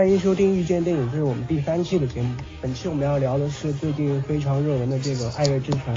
[0.00, 2.34] 欢迎收听遇见电影，这是我们第三期的节目。
[2.62, 5.94] 本期我们要聊的是最近非常热门的这个《爱乐之城》，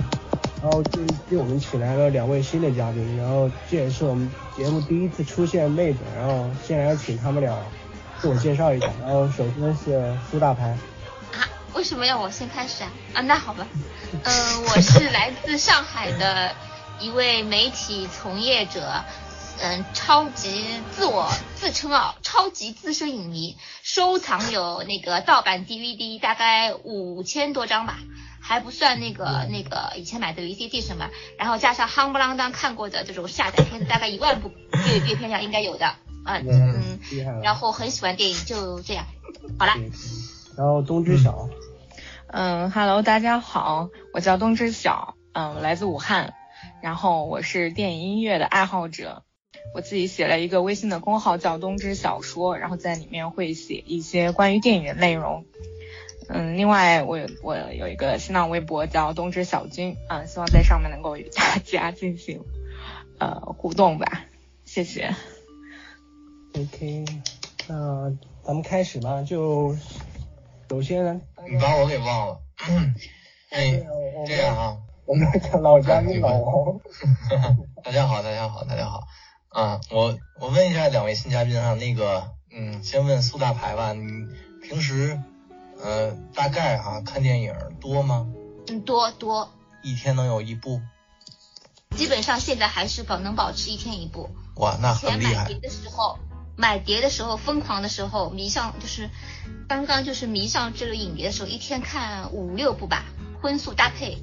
[0.62, 7.58] 然后这一期我们请来了两位新的嘉宾，然后这也是我们节目第一次出现妹子，然后先来请他们俩
[8.20, 8.88] 自我介绍一下。
[9.02, 10.78] 然后首先是苏大牌。
[11.32, 11.48] 啊？
[11.74, 12.92] 为什么要我先开始啊？
[13.14, 13.66] 啊，那好吧。
[14.12, 16.52] 嗯， 我是来自上海的
[17.00, 18.82] 一位媒体从业者。
[19.66, 27.98] 嗯，超级自我自称啊，超级资深影迷，收藏有那个盗版 DVD 大概五千多张吧，
[28.42, 34.52] 还不算那个那个以前买的 VCD 什么，然后加上夯不啷当看过的这种下载片子，大概一万部
[34.90, 39.06] 阅阅片量应该有的，嗯嗯，然后很喜欢电影，就这样，
[39.58, 39.76] 好了。
[40.58, 41.48] 然后东知晓，
[42.28, 46.34] 嗯，Hello，大家好，我叫东知晓，嗯，来自武汉，
[46.82, 49.24] 然后我是电影音乐的爱好者。
[49.74, 55.46] 我自己写了一个微信的公号叫东芝小说，然后在里面会写一些关于电影的内容。
[56.30, 62.44] 嗯，另外我有我有一个新浪微博叫东芝小军，嗯，希望在上面能够与大家进行
[63.20, 64.26] 呃互动吧，
[64.64, 65.16] 谢谢。
[66.56, 67.06] OK，
[67.68, 68.12] 那
[68.44, 69.76] 咱们开始吧，就
[70.70, 72.40] 首先你把我给忘了。
[73.50, 73.84] 哎，
[74.26, 75.28] 这样啊，我们
[75.62, 76.80] 老嘉宾老王。
[77.84, 79.04] 大家好，大家好，大家好。
[79.54, 84.28] 啊，我我问一下两位新嘉宾啊，那个，嗯，先问苏大牌吧，你
[84.64, 85.22] 平时，
[85.80, 88.28] 呃，大概哈看电影多吗？
[88.68, 89.52] 嗯，多多。
[89.84, 90.82] 一天能有一部？
[91.96, 94.28] 基本上现在还是保能保持一天一部。
[94.56, 95.44] 哇，那很厉害。
[95.44, 96.18] 买碟的时候，
[96.56, 99.08] 买碟的时候疯狂的时候，迷上就是
[99.68, 103.06] 刚刚就是迷上这个影碟的时候，一天看五六部吧，
[103.40, 104.18] 荤素搭配。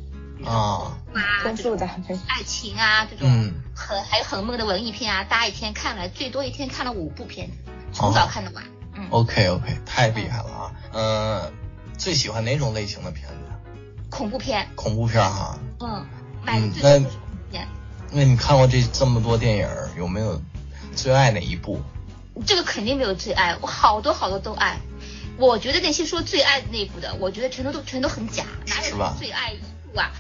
[0.45, 0.99] 啊，
[1.43, 7.57] 荤素搭配，爱情啊这种，很还有很闷的文艺片啊，大家一天看了最多一天看了五部片子，
[7.93, 8.65] 从早看到晚。
[8.95, 10.73] 嗯，OK OK，太厉害了啊。
[10.93, 11.53] 嗯，
[11.97, 13.35] 最喜欢哪种类型的片子？
[14.11, 14.69] 恐怖片。
[14.75, 15.59] 恐怖片哈。
[15.81, 16.07] 嗯，
[16.47, 16.99] 嗯，那
[18.13, 20.41] 那你看过这这么多电影，有没有
[20.97, 21.81] 最爱哪一部？
[22.47, 24.81] 这个肯定没有最爱，我好多好多都爱。
[25.37, 29.55] 我觉得那些说最爱那部的，我觉得全都都全都很假，哪有最爱？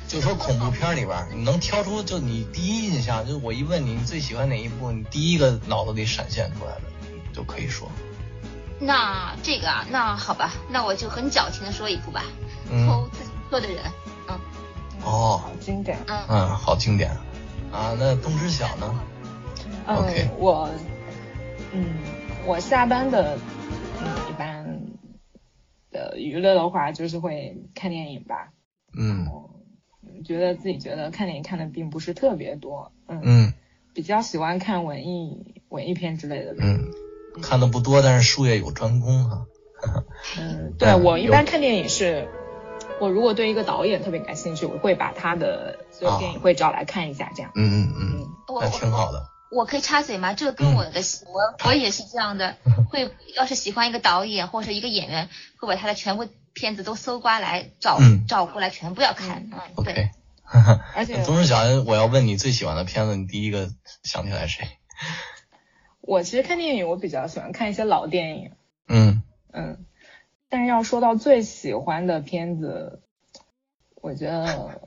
[0.08, 6.82] 就说恐怖片里边，你能挑出就你第一印象，就是我一问你你最喜欢哪一部，你第一个脑子里闪现出来的
[7.32, 7.88] 就可以说。
[8.80, 12.24] 那这个啊，那好吧，那我就很矫情的说一部吧，
[12.68, 13.78] 偷自行车的人，
[14.28, 14.40] 嗯。
[15.04, 15.96] 哦，经典。
[16.08, 17.12] 嗯嗯，好经典
[17.70, 17.94] 啊。
[17.98, 19.00] 那东知晓呢
[19.86, 20.68] ？OK，我，
[21.72, 21.94] 嗯，
[22.44, 23.38] 我下班的，
[24.00, 24.80] 嗯，一般
[25.92, 28.48] 的娱乐的话就是会看电影吧。
[28.98, 29.28] 嗯。
[30.24, 33.52] 觉得自己觉得看电影看的并不是特别多，嗯嗯，
[33.94, 36.90] 比较喜欢看文艺文艺片之类的，嗯，
[37.42, 39.46] 看的不多，但是术业有专攻哈。
[40.38, 42.28] 嗯， 对我一般看电影是，
[43.00, 47.50] 我如果对一个导演特别感兴趣，我会把他的所有电影会找来看一下，这样。
[47.54, 48.26] 嗯嗯嗯，
[48.60, 49.29] 那挺好的。
[49.50, 50.32] 我可以插嘴吗？
[50.34, 52.56] 这个跟我的我我也是这样的，
[52.90, 55.28] 会要是喜欢一个导演或者一个演员，
[55.58, 56.26] 会把他的全部。
[56.52, 59.48] 片子都搜刮来找找过来，全部要看。
[59.52, 60.10] 嗯，OK。
[60.96, 63.70] 而且，总是想我要问你最喜欢的片子，你第一个
[64.02, 64.66] 想起来谁？
[66.00, 68.50] 我其实看电影，我比较喜欢看一些老电影。
[68.88, 69.22] 嗯
[69.52, 69.86] 嗯，
[70.48, 73.00] 但是要说到最喜欢的片子，
[73.94, 74.80] 我觉得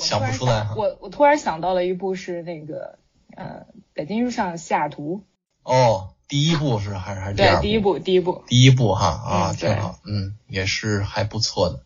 [0.00, 0.68] 想不出来。
[0.76, 2.98] 我我突然想到了一部是那个
[3.36, 3.44] 呃
[3.92, 5.22] 《北京遇上西雅图》。
[5.70, 6.10] 哦。
[6.30, 7.62] 第一部是还是还是第二部？
[7.62, 11.80] 第一部，第一部，第一部哈啊，挺好，嗯，也是还不错的。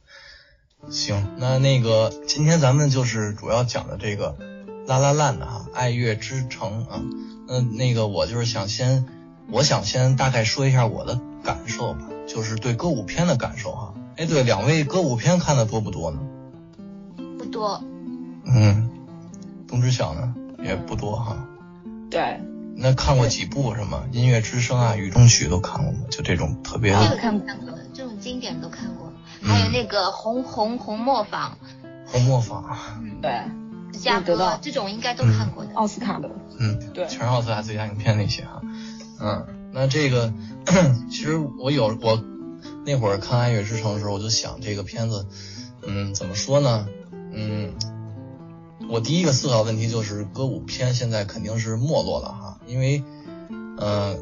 [0.91, 4.37] 行，那那个今天咱们就是主要讲的这个
[4.87, 7.03] 拉拉烂的哈，爱乐之城啊。
[7.49, 9.07] 那，那个我就是想先，
[9.51, 13.95] 我想先大概说一下我的感受吧，就是对歌舞片的感受哈。
[14.17, 16.21] 哎，对，两位歌舞片看的多不多呢？
[17.39, 17.83] 不多。
[18.47, 18.91] 嗯，
[19.67, 21.47] 东之晓呢也不多哈。
[22.11, 22.41] 对。
[22.77, 26.01] 那看过几部是吗音乐之声啊、雨中曲都看过吗？
[26.11, 27.17] 就这种特别的。
[27.17, 29.13] 看过，看过，这种经典都看过。
[29.43, 31.57] 还有那个红红红磨坊。
[32.07, 32.65] 红磨坊。
[33.01, 33.31] 嗯，对。
[33.93, 35.71] 加得到这种应该都看过的。
[35.75, 36.29] 奥斯卡的。
[36.59, 38.61] 嗯，对，全是奥斯卡最佳影片那些哈。
[39.21, 40.33] 嗯，那这个
[41.09, 42.21] 其实我有我
[42.85, 45.27] 那会儿看《爱乐之城》的时候，我就想这个片子，
[45.87, 46.89] 嗯，怎么说呢？
[47.33, 47.73] 嗯，
[48.89, 52.61] 我第一个思考问题就是歌舞片现在肯定是没落了哈。
[52.67, 53.03] 因为，
[53.79, 54.19] 呃，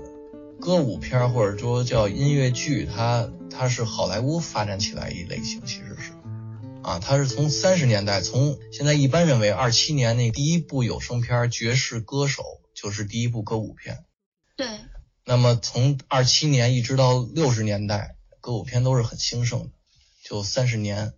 [0.60, 6.12] 歌舞片或者说叫音乐剧，它它是好莱坞发展起来一类型，其实是，
[6.82, 12.42] 啊，它是从三十年代，从现在一般认为二七年那第一部有声片《爵士歌手》
[12.80, 14.04] 就是第一部歌舞片，
[14.56, 14.66] 对，
[15.24, 19.70] 那么从二七年一直到六十年代，歌舞片都是很兴盛的，
[20.24, 21.12] 就三十年，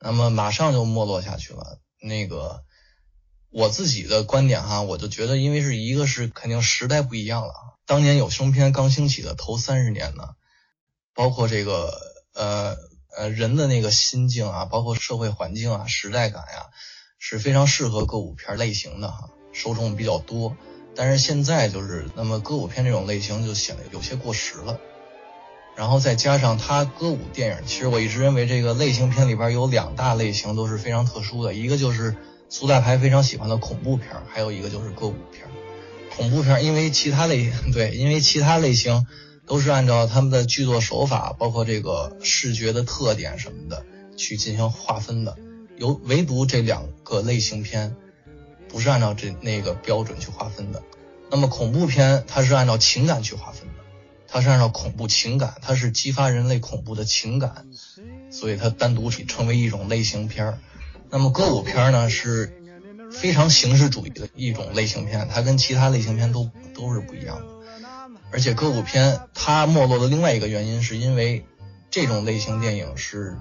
[0.00, 1.78] 那么马上就没落下去了。
[2.02, 2.64] 那个
[3.50, 7.52] 我自己的观点哈，我就觉得，因为是一个是肯定时代不一样了，
[7.84, 10.30] 当年有声片刚兴起的头三十年呢，
[11.14, 11.92] 包括这个
[12.34, 12.76] 呃
[13.16, 16.66] 呃人的那个心境啊，包括社会环境啊，时代感呀，
[17.18, 20.56] 是非常适合歌舞片类型的哈，受众比较多。
[20.94, 24.78] 但是现在就是，那么歌舞片这种类型就显得有些过时了。
[25.76, 32.16] 然后再加上它歌舞电影，其实我一直认为这个类型片里边有两大类型都是非常特殊的，一个就是
[32.50, 35.48] 苏大牌非常喜欢的恐怖片，还有一个就是歌舞片。
[36.14, 39.06] 恐怖片因为其他类 对，因为其他类型
[39.46, 43.86] 都是按照他们的剧作手法，包括这个视觉的特点什么的
[44.16, 45.38] 去进行划分的，
[45.78, 47.96] 有唯独这两个类型片。
[48.68, 50.80] 不是按照这那个标准去划分的，
[51.28, 53.74] 那么恐怖片它是按照情感去划分的，
[54.28, 57.66] 它是按照恐怖情感，它是激发人类恐怖的情感，
[58.30, 60.58] 所以它单独成为一种类型片儿。
[61.10, 62.56] 那么歌舞片呢是
[63.12, 67.46] 非常形式主义的一种类型片，它跟其他类型片都都是不一样的。
[68.32, 71.44] 而且歌舞片它没落的另外一个原因是因为
[71.90, 73.36] 这种类型电影是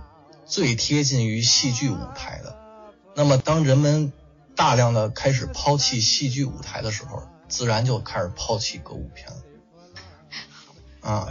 [0.48, 2.58] 最贴近于戏剧舞台的。
[3.16, 4.12] 那么当人们
[4.56, 9.36] 大量的开始抛弃戏剧舞台的时候，自然就开始抛弃歌舞片了。
[11.02, 11.30] 啊，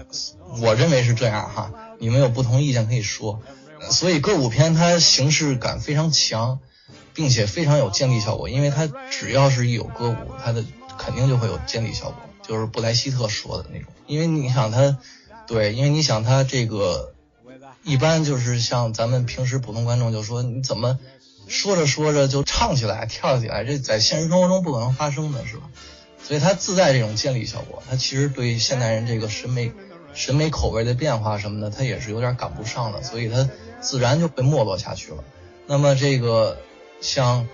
[0.63, 3.43] 我认为是这样哈，你们有不同意见可以说。
[3.91, 6.61] 所以歌舞片它形式感非常强，
[7.15, 10.65] 并且非常有建立效果，因为它只要是一有歌舞，它的
[10.99, 13.93] 肯定就会有建立效果，就是布莱希特说的那种。
[14.07, 14.99] 因为你想它，
[15.47, 17.13] 对，因为你想它这个，
[17.83, 20.99] 一般就是像咱们平时普通观众就说你怎么。
[21.51, 25.63] 说着说着就唱起来、跳起来，这在现实生活中不可能发生的是吧？
[26.23, 29.73] 所以它自带这种建立效果，它其实对现代人这个审美、
[30.13, 33.49] 审美口味的变化什么的，它也是有点赶不上的，所以它
[33.81, 35.25] 自然就被没落下去了。
[35.67, 36.59] 那么这个
[37.01, 37.47] 像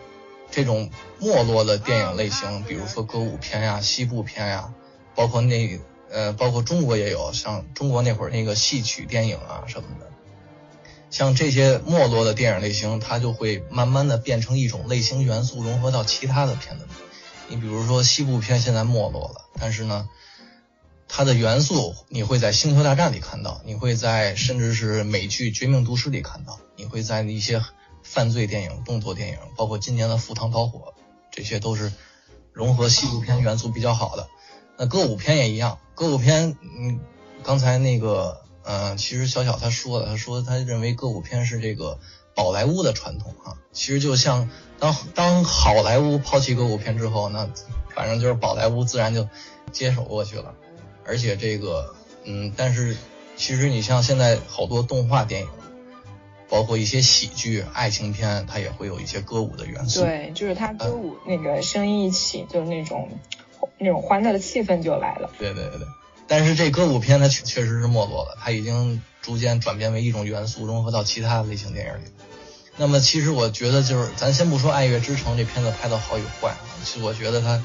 [0.51, 4.73] 这种没落的电影类型，比如说歌舞片呀、西部片呀，
[5.15, 5.81] 包括那
[6.11, 10.07] 呃，包括中国也有，像中国那会儿那个戏曲电影啊什么的。
[11.11, 16.91] 像这些没落的电影类型，它就会慢慢的变成一种类型元素，融合到其他的片子里。
[17.49, 20.09] 你比如说西部片现在没落了，但是呢，
[21.17, 27.65] 它的元素你会在《星球大战》里看到，你会在甚至是美剧《绝命毒师》里看到，你会在一些
[28.03, 30.93] 犯罪电影、动作电影，包括今年的《赴汤蹈火》，
[31.31, 31.93] 这些都是
[32.53, 34.27] 融合西部片元素比较好的。
[34.77, 36.99] 那歌舞片也一样，歌舞片，嗯，
[37.45, 38.41] 刚才那个。
[38.67, 41.99] 嗯，其实小小他说了，他说他认为歌舞片是这个
[42.35, 43.55] 宝莱坞的传统啊。
[43.73, 47.49] 其实就像当当好莱坞抛弃歌舞片之后，那
[47.95, 49.29] 反正就是宝莱坞自然就
[49.71, 50.55] 接手过去了。
[51.07, 51.95] 而且这个，
[52.25, 52.97] 嗯，但是
[53.37, 55.49] 其实你像现在好多动画电影，
[56.49, 60.03] 包括一些喜剧、爱情片，它也会有一些歌舞的元素。
[60.03, 63.09] 对，就是它歌舞那个声音一起，就是那种
[63.79, 65.31] 那种欢乐的气氛就来了。
[65.39, 65.81] 对对对。
[66.27, 72.09] 但是这歌舞片它确确实是没落了，它已经逐渐转变为一种元素，融合到其他类型电影里。
[72.77, 77.63] 那么其实我觉得就是，咱先不说《爱乐之城》这片子拍的好与坏，其实我觉得它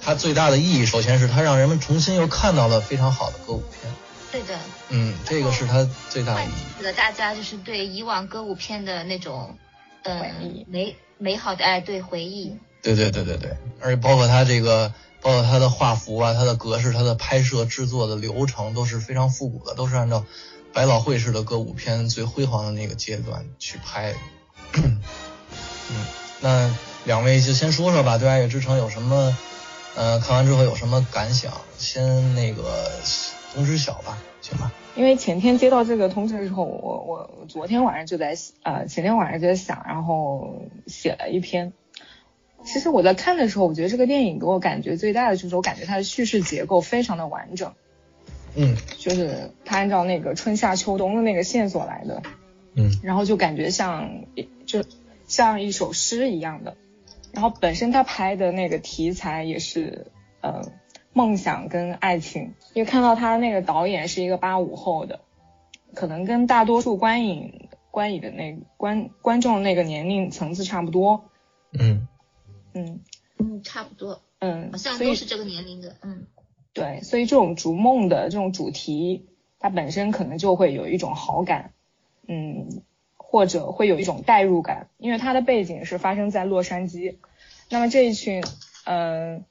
[0.00, 3.92] 它最大的意义，首先是它让人们重新又看到了非常好的歌舞片。
[4.30, 4.58] 对的。
[4.88, 6.82] 嗯，这个是它最大的意义。
[6.82, 9.56] 了大家就是对以往歌舞片的那种，
[10.02, 10.32] 呃，
[10.66, 12.56] 美美好的哎，对回忆。
[12.82, 14.92] 对对对对对，而且包括它这个。
[15.20, 20.24] 包括它的画幅啊，它的格式，它的拍摄制作的流程都是非常复古的，都是按照
[20.72, 24.14] 百老汇式的歌舞片最辉煌的那个阶段去拍。
[24.74, 25.02] 嗯，
[26.40, 26.72] 那
[27.04, 29.36] 两位就先说说吧，对《爱乐之城》有什么？
[29.98, 31.52] 呃，看完之后有什么感想？
[31.76, 32.88] 先那个
[33.52, 34.72] 通知小吧，行吧？
[34.94, 41.72] 因为前天接到这个通知之后，我我昨天晚上就在呃前天晚上就在想，然后写了一篇。
[42.64, 47.72] 其实我在看的时候，我觉得这个电影给我感觉最大的就是，我感觉它的叙事结构非常的完整。
[48.54, 52.22] 嗯，就是它按照那个春夏秋冬的那个线索来的。
[52.74, 54.22] 嗯，然后就感觉像
[54.64, 54.84] 就
[55.26, 56.76] 像一首诗一样的。
[57.32, 60.62] 然后本身他拍的那个题材也是呃
[61.12, 65.20] 梦想跟爱情，因为看到他那个导演是一个八五后的，
[65.94, 71.24] 可能跟大多数观影观影的那观观众那个年龄层次差不多。
[71.72, 72.08] 嗯。
[72.74, 73.00] 嗯。
[73.40, 76.26] 嗯，差不多，嗯，好像都是这个年龄的，嗯，
[76.72, 79.28] 对，所以这种逐梦的这种主题，
[79.60, 81.72] 它本身可能就会有一种好感，
[82.26, 82.82] 嗯，
[83.30, 87.16] 或者会有一种代入感，因为它的背景是发生在洛杉矶，
[87.68, 88.42] 那么这一群，
[88.86, 89.44] 呃，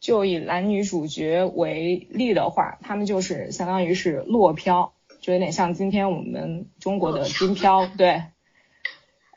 [0.00, 8.24] 就以男女主角为例的话，他们就是相当于是落漂，就有点像今天我们中国的金漂，对，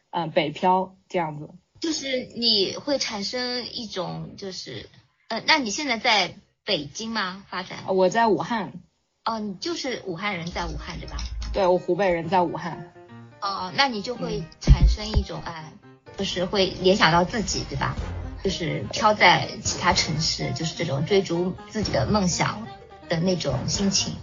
[0.09, 1.51] 嗯，北漂这样子。
[1.79, 4.89] 就是你会产生一种，就是，
[5.27, 6.33] 呃，那你现在在
[6.65, 7.45] 北京吗？
[7.47, 7.77] 发展？
[7.89, 8.73] 我在武汉。
[9.23, 11.17] 哦，你就是武汉人，在武汉对吧？
[11.53, 12.91] 对，我湖北人，在武汉。
[13.43, 15.73] 哦，那你就会产生一种哎，
[16.15, 17.93] 就是会联想到自己对吧？
[18.41, 22.65] 就是飘在其他城市，就是这种追逐自己的梦想
[23.09, 24.15] 的那种心情。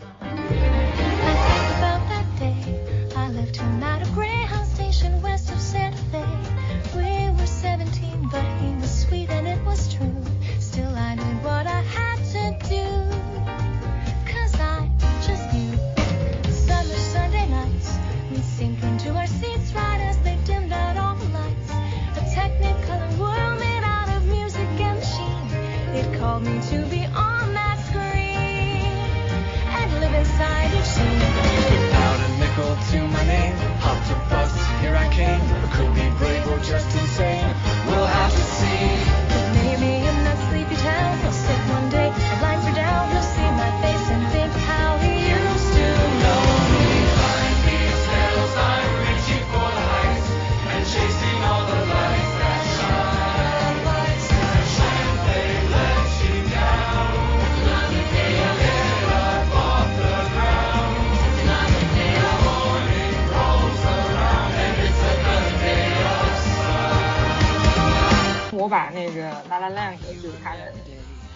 [68.60, 70.58] 我把那个《La La Land》就是他的，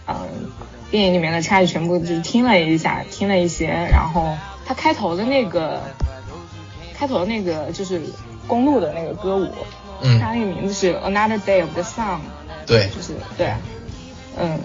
[0.07, 0.14] 嗯，
[0.90, 5.81] 电影里面的插曲全部就是听了一下，听了一些，然后他开头的那个，
[6.95, 8.02] 开头的那个就是
[8.47, 9.49] 公路的那个歌舞，
[10.02, 12.16] 嗯它那个名字是《Another Day of the Sun》，
[12.66, 13.54] 对，就是对，
[14.38, 14.61] 嗯，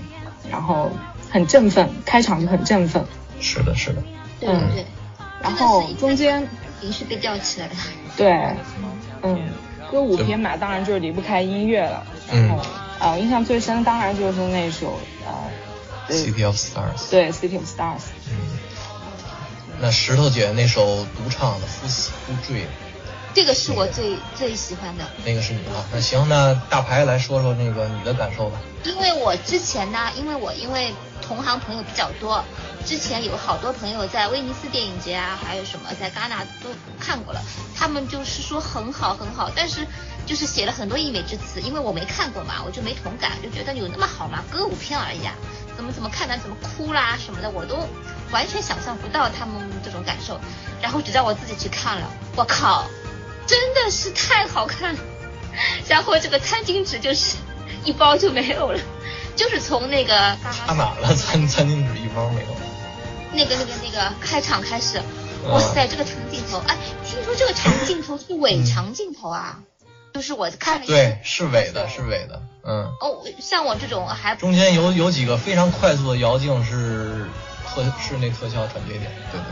[0.51, 0.91] 然后
[1.29, 3.05] 很振奋，开场就很振奋，
[3.39, 4.03] 是的，是的，
[4.41, 4.85] 嗯对对。
[5.41, 6.45] 然后中间
[6.81, 7.73] 情绪被吊起来了。
[8.17, 8.53] 对，
[9.21, 9.47] 嗯，
[9.91, 12.05] 歌舞片嘛，当然就是离不开音乐了。
[12.31, 12.58] 然后，
[13.00, 15.34] 啊、我印象最深当然就是那首呃，
[16.08, 17.10] 对 City of Stars。
[17.10, 18.03] 对，City of Stars。
[18.29, 18.60] 嗯，
[19.81, 22.62] 那石头姐那首独唱的《夫死夫坠》，
[23.34, 25.86] 这个是我最最喜欢的，那个是你啊。
[25.93, 28.60] 那行，那大牌来说说那个你的感受吧。
[28.84, 32.43] 因为我之前呢，因为我因为同行朋友比较多，
[32.86, 36.69] 之前有好多朋友在威尼斯电影节啊，还有什么在戛纳都
[37.00, 37.41] 看过了，
[37.75, 39.86] 他们就是说很好很好，但是
[40.25, 44.43] 就是写了很多溢美之词，因为我没看过嘛，我就没同感，就觉得有那么好吗？
[44.50, 45.33] 歌舞片而已啊，
[45.75, 47.88] 怎么怎么看的怎么哭啦什么的，我都
[48.31, 50.39] 完全想象不到他们这种感受，
[50.81, 52.88] 然后直到我自己去看了，我靠，
[53.45, 54.95] 真的是太好看，
[55.88, 57.36] 然后这个餐巾纸就是
[57.83, 58.79] 一包就没有了。
[59.36, 61.15] 就是从那个刚刚差哪了？
[61.15, 62.68] 餐餐巾纸一包没有。
[63.33, 65.01] 那个那个那个开场开始，
[65.45, 69.59] 嗯哇塞，这个长镜头，哎，听说这个长镜头是伪长镜头啊，
[70.13, 72.41] 就是我看了一对，是伪的，是伪的。
[72.63, 77.29] 嗯，哦，像我这种还中间有有几个非常快速的摇镜是
[77.67, 79.45] 特是那特效转接点，对对。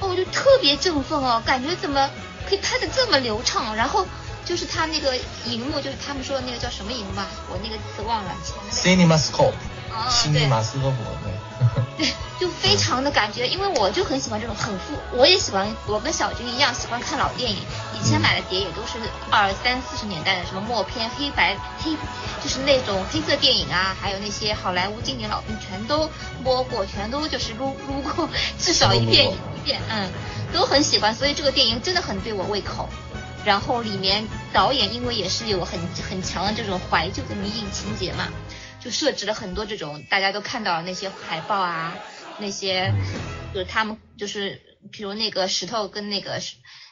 [0.00, 2.08] 哦，我就特别振奋哦，感觉怎么
[2.48, 4.06] 可以拍的这么流畅，然后
[4.44, 9.52] 就是他那个荧幕，就是他们说的那个叫什么荧幕啊，我那个词忘了，前面 CinemaScope，
[9.96, 11.32] 啊西尼马斯科普，对。
[11.96, 17.56] 对， 就非常的感觉，因为我就很喜欢这种很复，我也喜欢，我跟小军一样喜欢看老电影，
[17.98, 18.98] 以前买的碟也都是
[19.30, 21.92] 二三四十年代的，什么默片、黑白黑，
[22.42, 26.10] 就是那种黑色电影啊，还有那些好莱坞经典老片，全都
[26.44, 30.10] 摸过，全都就是撸撸过，至少一遍一遍， 嗯，
[30.52, 32.88] 都很喜欢，所以这个电影真的很对我胃口。
[33.46, 35.78] 然后里面导演因为也是有很
[36.10, 38.26] 很强的这种怀旧的迷影情节嘛，
[38.80, 41.96] 就设置了很多这种大家都看到那些海报啊，
[42.38, 42.92] 那些
[43.52, 46.40] 就是他们就是比如那个石头跟那个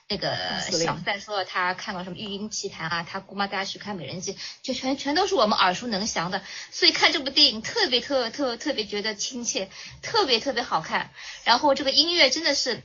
[0.08, 0.36] 那个
[0.70, 9.70] 小赛说他看过什么《育婴奇谭》啊，他姑妈带他去看《美人计》，就全全都是我们耳熟能详的，所以看这部电影特别特特特别觉得亲切，
[10.02, 11.10] 特别特别好看。
[11.44, 12.82] 然后这个音乐真的是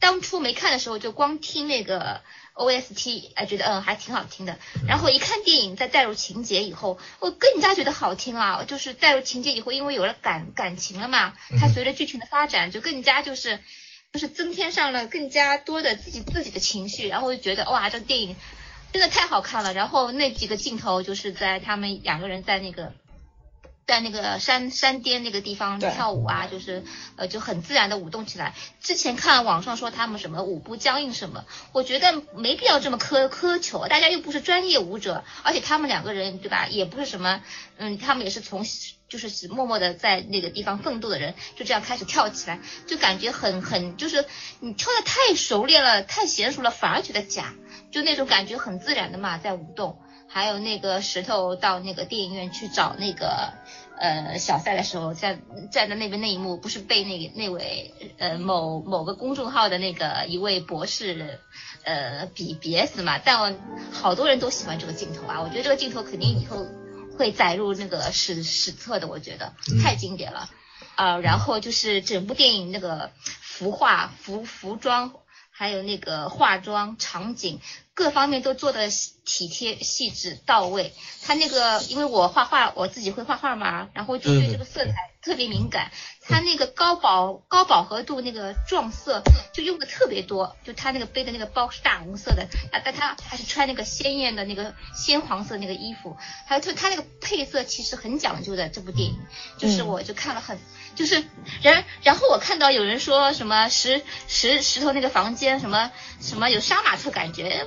[0.00, 2.22] 当初没看的时候就光听那个
[2.54, 4.58] OST，哎，觉得嗯还挺好听的。
[4.88, 8.64] 然后一看电影，再带入情节以后，我更加觉得好听啊！
[8.66, 13.60] 就是带入情节以后，因为有了感感情了嘛，它随着剧情的发展，就更加就是
[14.12, 18.36] 就是增添上了更加多的自己自己的情绪，然后我就觉得哇，这电影
[18.92, 19.72] 真的太好看了。
[19.74, 22.92] 然后那几个镜头就是在他们两个人在那个
[23.90, 26.84] 在那个山山巅那个地方跳舞啊，就是
[27.16, 28.54] 呃就很自然的舞动起来。
[28.80, 37.42] 之前看网上说他们什么舞步僵硬什么，我觉得没必要这么苛苛求，大家又不是专业舞者，而且他们两个人对吧，也不是什么
[37.78, 38.64] 嗯，他们也是从
[39.08, 44.24] 就是只默默的在那个地方奋斗的人，就这样开始跳起来，就感觉很很就是
[44.60, 47.54] 你跳的太熟练了，太娴熟了，反而觉得假，
[47.90, 49.98] 就那种感觉很自然的嘛，在舞动。
[50.32, 53.52] 还有那个石头到那个电影院去找那个
[54.00, 55.38] 呃小赛的时候，在
[55.70, 61.38] 站在那边那一幕，不是被那个那位呃某某个公众号的那个一位博士
[61.84, 63.18] 呃比憋死嘛？
[63.18, 63.54] 但我
[63.92, 66.66] 好多人都喜欢这个镜头啊，我觉得这个镜头肯定以后
[67.18, 69.52] 会载入那个史史册的，我觉得
[69.82, 70.48] 太经典了。
[70.96, 75.14] 啊、然后就是整部电影那个服化、服服装，
[75.50, 77.58] 还有那个化妆、场景
[78.00, 78.88] 各方面都做的
[79.26, 80.94] 体贴、细致到位。
[81.22, 85.90] 他那个，因为我画画，我自己会画画嘛，然后就对这个色彩特别敏感。
[86.22, 96.16] 他那个高饱高饱和度那个撞色就用的特别多，就他那个背的那个包是大红色的，啊，但他还是穿那个鲜艳的那个鲜黄色那个衣服，
[96.46, 98.70] 还有就他那个配色其实很讲究的。
[98.70, 99.18] 这部电影
[99.58, 100.58] 就是嗯我就看了很。
[100.94, 101.24] 就是，
[101.62, 107.66] 然然后我看到有人说什么石石石头那个房间什么什么有杀马特感觉，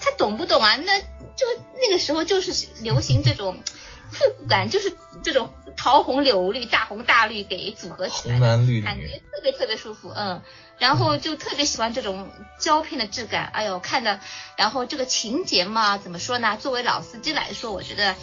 [0.00, 0.76] 他懂不懂啊？
[0.76, 1.46] 那就
[1.80, 3.62] 那个时候就是流行这种
[4.10, 10.42] 复古感，就是这种桃红柳绿、大红大绿给组合起来，红蓝绿感觉，特别特别舒服，嗯。
[10.78, 14.18] 然后就特别喜欢这种胶片的质感，哎呦看的，
[14.56, 16.56] 然后这个情节嘛，怎么说呢？
[16.60, 18.16] 作为老司机来说，我觉得，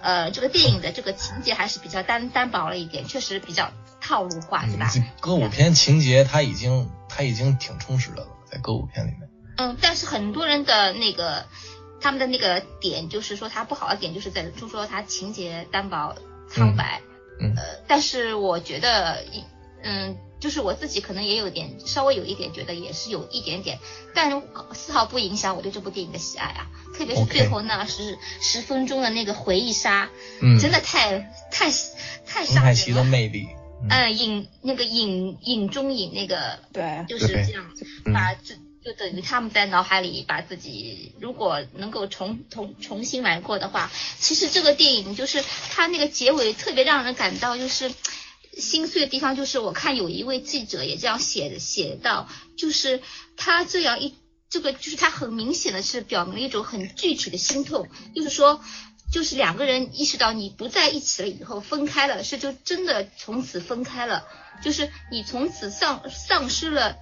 [0.00, 3.72] 呃，这个电影的这个情节还是比较单单薄了一点，确实比较
[4.04, 4.92] 套路化，对吧？
[5.20, 9.20] 歌舞片情节它已经它已经挺充实的了，在歌舞片里面。
[9.56, 11.46] 嗯，但是很多人的那个
[12.02, 16.14] 他们的那个点，就是说它不好的点，就是在就说它情节单薄
[16.50, 17.00] 苍白。
[17.40, 19.24] 嗯呃，但是我觉得，
[19.82, 23.78] 嗯，就是我自己可能也有点稍微有一点觉得也是有一点点，
[24.14, 26.66] 但丝毫不影响我对这部电影的喜爱啊。
[26.96, 31.18] 特别是最后那十十分钟的那个回忆杀，嗯，真的太
[31.50, 31.72] 太
[32.24, 33.04] 太蒙杀人太奇的了。
[33.04, 33.48] 魅力。
[33.84, 33.90] 嗯。
[33.90, 37.70] 嗯，影那个影影中影那个对，就是这样，
[38.04, 47.90] 嗯把自就等于他们在脑海里把自己，如果能够重重重新来过的话，其实这个电影就是它那个结尾特别让人感到就是
[48.52, 53.00] 心碎的地方，就是我看有一位记者也这样写的写到，就是
[53.36, 54.14] 他这样一
[54.50, 58.60] 这个就是他很明显的是表明了一种很具体的心痛，就是说。
[59.14, 64.26] 就是两个人意识到你不在一起了以后分开了，是就真的从此分开了，
[64.60, 66.96] 就是你从此丧丧失了，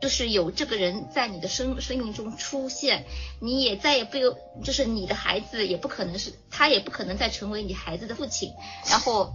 [0.00, 3.04] 就是有这个人在你的生生命中出现，
[3.40, 8.50] 你也再也不有，就是你的孩子也不可能是他也不可能再成为你孩子的父亲，
[8.88, 9.34] 然后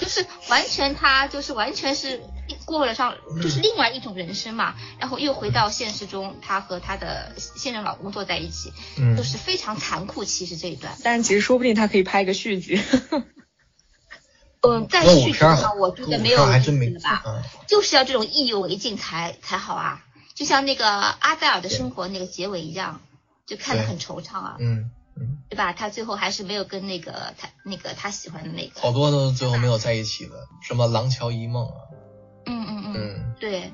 [0.00, 2.20] 就是完全他就是完全是
[2.64, 10.24] 过了上就是另外一种人生嘛，然后又回到现实中，他和他的现任老公坐在一起，嗯就是非常残酷。
[10.24, 12.80] 其实这一段，但其实说不定他可以拍一个续集。
[14.66, 17.22] 嗯，在歌舞续集片儿上我觉得没有还真没思吧。
[17.26, 23.00] 嗯就是要这种意犹未尽才才好啊，就像那个阿黛尔的生活那个结尾一样，
[23.46, 25.72] 就看得很惆怅啊，嗯嗯，对吧？
[25.72, 31.74] 他最后还是没有跟那个他那个他喜欢的那个，好多都最后没有在一起的，什么《廊桥遗梦》啊，
[32.46, 33.72] 嗯嗯嗯，嗯对。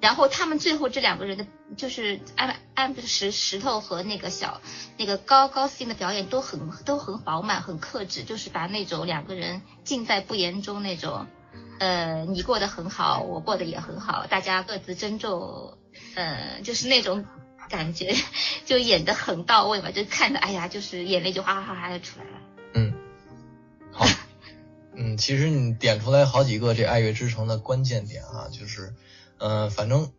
[0.00, 4.60] 然后他们最后这两个人的，就是安安石石头和那个小
[4.96, 11.26] 那个高高司令的表演都很都很饱满，很克制，就是把那种两个人尽在不言中那种，
[11.78, 15.76] 呃，你过得很好，我过得也很好，大家各自珍重，
[16.14, 17.26] 呃，就是那种
[17.68, 18.14] 感觉，
[18.64, 22.40] 就演得很到位嘛，就看着哎呀，就是眼泪就哗哗哗哗就出来了。
[22.72, 22.94] 嗯，
[23.92, 24.06] 好，
[24.96, 28.94] 嗯，其实你点出来好几个这《爱乐之城》的关键点啊，就是，
[29.40, 30.12] 呃，反正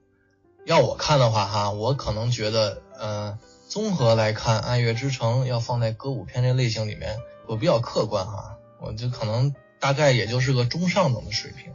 [0.65, 11.71] 要我看的话哈，我可能觉得，呃，综合来看，《爱乐之城》要放在歌舞片这类型里面，我比较客观哈，我就可能大概也就是个中上等的水平，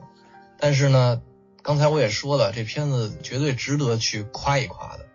[0.59, 1.23] 但是呢，
[1.63, 5.07] 刚才我也说了，这片子绝对值得去夸一夸的。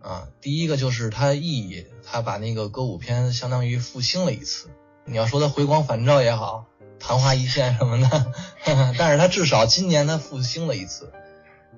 [0.00, 4.68] 啊，第一个就是它意义，它把那个歌舞片相当于复兴了一次。
[5.06, 6.66] 你要说它回光返照也好，
[6.98, 8.32] 昙花一现什么的，
[8.98, 11.10] 但是它至少今年它复兴了一次。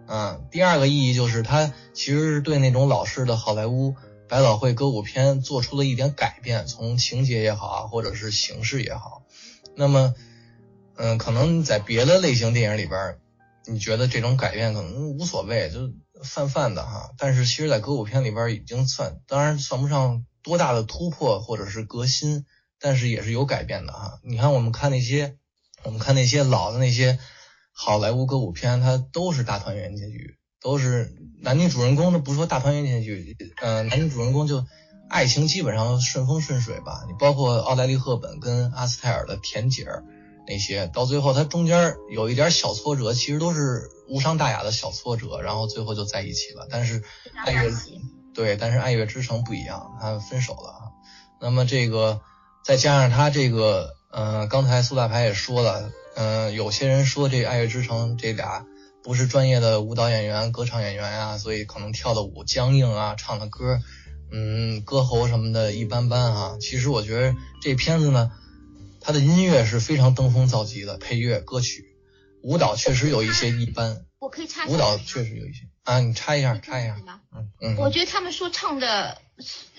[0.09, 3.95] 嗯，第二个意义就是它其实是对那种老式的好莱坞
[4.29, 9.23] 百老汇歌舞片做出了一点改变，从情节也好啊，或者是形式也好。
[9.75, 10.15] 那么，
[10.97, 13.19] 嗯，可能在别的类型电影里边，
[13.67, 15.93] 你觉得这种改变可能无所谓，就
[16.25, 17.11] 泛泛的哈。
[17.19, 22.47] 但是其实，在歌舞片里边已经算，当然算不上多大的突破或者是革新，
[22.81, 24.19] 但是也是有改变的哈。
[24.23, 25.37] 你看，我们看那些
[25.83, 27.19] 我们看那些老的那些
[27.79, 34.65] 好莱坞歌舞片，它都是大团圆结局，都是男女主人公都不说大团圆结局，呃，男女主人公就
[35.11, 37.05] 爱情基本上顺风顺水吧。
[37.07, 40.05] 你包括奥黛丽·赫本跟阿斯泰尔的甜姐儿
[40.49, 46.67] 那些，到最后它中间有一点小挫折，其实都是无伤大雅的小挫折，然后最后就在一起了。
[46.71, 47.05] 但是
[47.45, 47.71] 爱乐
[48.35, 50.81] 对，但是爱乐之城不一样，他分手了啊。
[51.41, 52.23] 那么这个
[52.65, 58.67] 再加上他这个，呃，刚才苏大牌也说了，嗯、有些人说这爱乐之城这俩
[59.03, 63.79] 不是专业的舞蹈演员、歌唱演员啊，所以可能跳的舞僵硬啊，唱的歌，
[64.33, 66.57] 嗯，歌喉什么的一般般啊。
[66.61, 68.33] 其实我觉得这片子呢，
[69.01, 71.85] 它的音乐是非常登峰造极的，配乐、歌曲、
[72.43, 76.97] 舞蹈确实有一些一般，我可以插一下舞蹈确实有一些啊，你插一下，插一下，
[77.33, 77.77] 嗯嗯。
[77.77, 79.19] 我觉得他们说唱的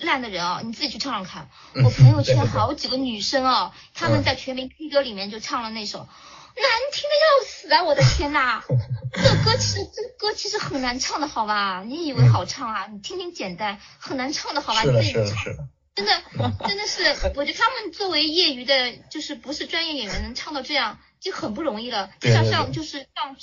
[0.00, 1.48] 烂的人啊，你自己去唱唱看。
[1.74, 7.82] 嗯我朋友圈好几个女生哦，她们嗯在全民 K 歌里面就唱了那首，难听的要死啊！
[7.84, 8.62] 我的天呐，
[9.14, 11.82] 这歌其实这歌其实很难唱的好吧？
[11.86, 12.86] 你以为好唱啊？
[12.90, 14.82] 你听听简单，很难唱的好吧？
[14.82, 15.54] 你自己，唱。
[15.94, 16.12] 真的
[16.68, 17.02] 真的是，
[17.34, 22.06] 我觉得他们作为业余的，就是不是专业演员，能唱到这样就很不容易了。
[22.06, 23.36] 像对对对像就是像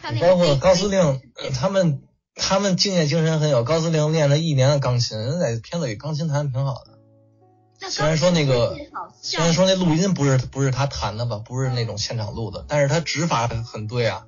[0.00, 0.98] 像那个包括高司令，
[1.36, 2.02] 呃他们
[2.38, 3.64] 他们敬业精神很有。
[3.64, 6.92] 高司令练了一年的钢琴，在片子里钢琴弹的挺好的。
[7.90, 8.76] 虽然说那个
[9.20, 14.24] 虽然说那录音不是不是他弹的吧，不是那种现场录的，但是他指法很对啊。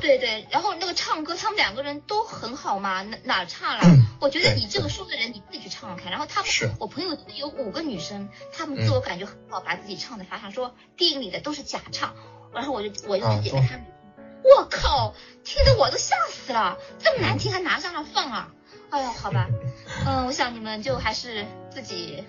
[0.00, 3.82] 对对，然后那个唱歌，他们两个人都很好嘛，哪哪儿差了？
[4.20, 6.10] 我觉得你这个说的人，你自己去唱唱看。
[6.10, 12.14] 然后他们，我朋友有五个女生，她们嗯自我感觉很好，把自己唱的发上，说电影里的都是假唱。
[12.52, 13.86] 然后我就我就去点开他们，
[14.42, 18.52] 我靠，听得我都吓死了，这么难听还拿上来放啊！
[18.90, 19.46] 哎呀，好吧，
[20.04, 22.24] 嗯，我想你们就还是自己，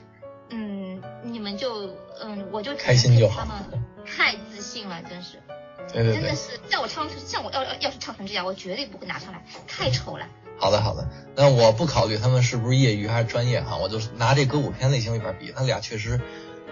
[0.50, 5.42] 嗯，你们就嗯，我就开心就好他们 太自信了，真是。
[5.92, 10.26] 对对对真的，是像我唱出像我要要要是唱成这样，我绝对不会拿上来，太丑了。
[10.58, 11.08] 好的好的。
[11.36, 16.22] 那我不考虑他们是不是业余还是专业哈，我就拿这歌舞片类型里边比，他俩确实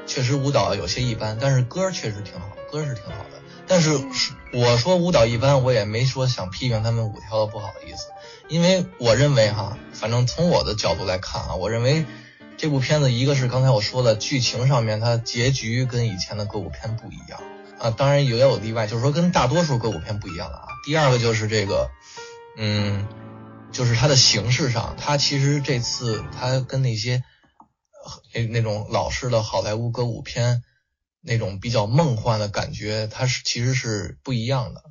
[0.06, 3.42] 确实舞蹈有些一般，但是歌确实挺好，歌是挺好的。
[3.68, 8.08] 但是是我说舞蹈一般，我也没说想批评他们舞跳的不好的意思，
[8.48, 12.06] 因为我认为哈，反正从我的角度来看啊，我认为
[12.58, 17.40] 这部片子一个是刚才我说的剧情上面，它结局跟以前的歌舞片不一样
[17.80, 20.68] 啊，当然也有例外，就是说跟大多数歌舞片不一样的啊。
[20.86, 21.90] 第二个就是这个，
[22.58, 23.08] 嗯，
[23.72, 27.24] 就是它的形式上，它其实这次它跟那些
[28.34, 30.62] 呃那那种老式的好莱坞歌舞片
[31.22, 34.84] 那种比较梦幻的感觉，它是其实是不一样的。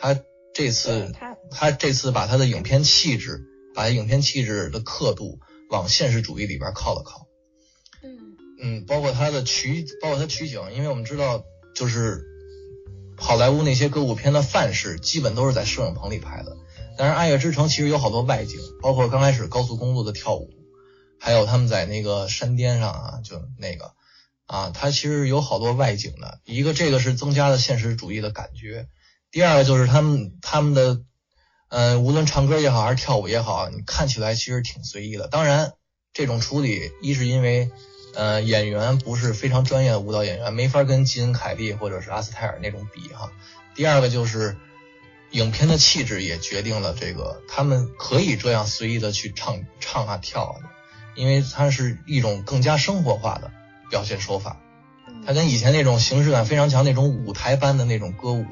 [0.00, 0.18] 它
[0.54, 7.26] 这次他他这次把它的影片气质，把影片气质的刻度往现实主义里边靠了靠。
[8.02, 12.24] 嗯嗯，包括它的取，包括它取景，因为我们知道，就是
[13.18, 16.56] 好莱坞那些歌舞片的范式，基本都是在摄影棚里拍的。
[16.98, 20.50] 但是《爱乐之城》其实有好多外景，包括刚开始高速公路的跳舞，
[21.18, 23.92] 还有他们在那个山巅上啊，就那个
[24.46, 26.40] 啊，它其实有好多外景的。
[26.44, 28.88] 一个这个是增加了现实主义的感觉，
[29.30, 31.02] 第二个就是他们他们的，
[31.68, 35.28] 呃，无论唱歌也好还是跳舞也好，你看起来其实挺随意的。
[35.28, 35.72] 当然，
[36.14, 37.70] 这种处理一是因为
[38.16, 43.30] 呃，演员不是非常专业的舞蹈演员，没法跟吉恩·凯利或者是阿斯泰尔那种比哈。
[43.74, 44.56] 第二个就是
[45.32, 50.68] 影片的气质也决定了这个他们可以这样随意的去唱唱啊跳啊的，
[51.14, 53.52] 因为它是一种更加生活化的
[53.90, 54.56] 表现手法，
[55.26, 58.46] 它跟以前那种形式感非常强那种舞台般的那种歌舞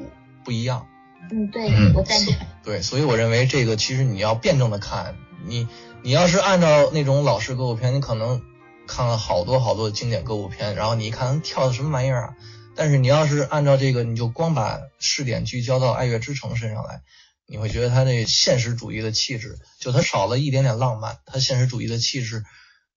[0.45, 0.87] 不一样。
[1.31, 2.35] 嗯，对嗯我赞成。
[2.63, 5.67] 对，所以我认为这个其实你要辩证的看，你
[6.03, 8.43] 你要是按照那种老式歌舞片，你可能
[8.87, 12.37] 看了好多好多的经典歌舞片，然后你一看跳的什么玩意儿啊？
[12.77, 17.03] 但是你要是按照这个，你就光把视点聚焦到《爱乐之城》身上来，
[17.47, 22.43] 你会觉得它这现实主义的气质，就它少了一点点浪漫，它现实主义的气质，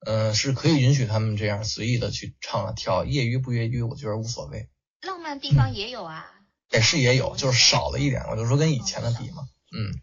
[0.06, 4.69] 嗯、是可以允许他们这样随意的去唱啊跳，业余不业余，我觉得无所谓。
[5.02, 6.26] 浪漫地方也有啊。
[6.71, 9.93] 也是也有，就是少了一点，我就说跟以前的比嘛，嗯。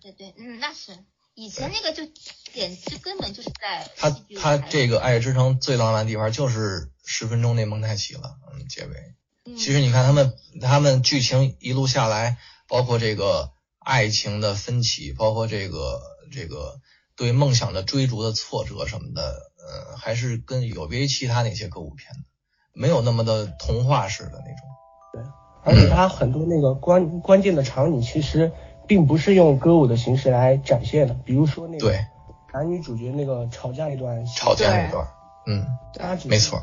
[0.00, 0.92] 对对，嗯，那是
[1.34, 2.04] 以前那个就
[2.52, 8.94] 简直根本就是在他他这个《爱乐之城》最浪漫的地方就是十分钟那蒙太奇了，嗯，结尾。
[9.44, 12.36] 嗯其实你看他们他们剧情一路下来，
[12.68, 16.80] 包括这个爱情的分歧，包括这个这个
[17.16, 22.20] 对梦想的追逐的挫折什么的，呃，还是跟有别于其他那些歌舞片的，
[22.72, 24.58] 没有那么的童话式的那种。
[25.12, 25.22] 对
[25.64, 28.52] 而且他很多那个关关键的场景其实
[28.86, 32.06] 并不是用歌舞的形式来展现的，比如说那个对，
[32.52, 35.06] 男女主角那个吵架一段，吵架那段，
[35.46, 35.66] 嗯，
[36.26, 36.62] 没错，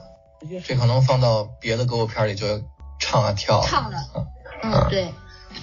[0.65, 2.61] 这可能放到别的歌舞片里就
[2.99, 3.65] 唱啊跳啊。
[3.67, 3.97] 唱了。
[4.15, 4.27] 嗯
[4.61, 5.13] 嗯，对，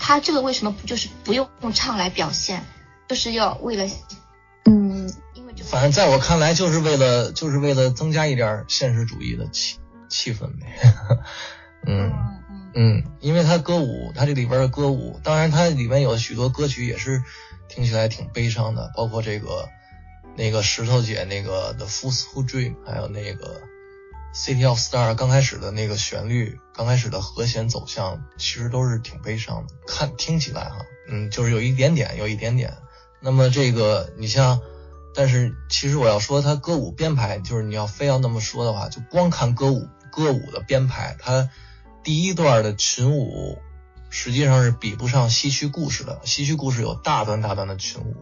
[0.00, 2.62] 他这个为什么不就是不用用唱来表现，
[3.08, 3.84] 就是要为了，
[4.64, 10.66] 嗯，因为就反正在我看来，就是为了就是为了增加一点现实主义的气气氛呗。
[11.86, 12.10] 嗯。
[12.10, 12.42] 嗯
[12.78, 17.22] 嗯，因为它歌舞，它这里边的歌舞，当然它里面有许多歌曲也是
[17.68, 19.66] 听起来挺悲伤的，包括这个
[20.36, 23.62] 那个石头姐那个 The Fools Who Dream，还有那个
[24.34, 29.74] City of Star 刚开始的那个旋律，刚开始的和弦走向，其实都是挺悲伤的。
[29.86, 30.76] 看听起来哈，
[31.08, 32.74] 嗯，就是有一点点，有一点点。
[33.20, 34.60] 那么这个你像，
[35.14, 41.48] 但是其实我要说，它歌舞编排，就是你要非要那么说的话，就光看歌舞歌舞的编排，它
[42.06, 43.58] 第一段的群舞
[44.10, 46.20] 实际上是比不上西区故事的。
[46.24, 48.14] 西区故事有大段大段的群舞，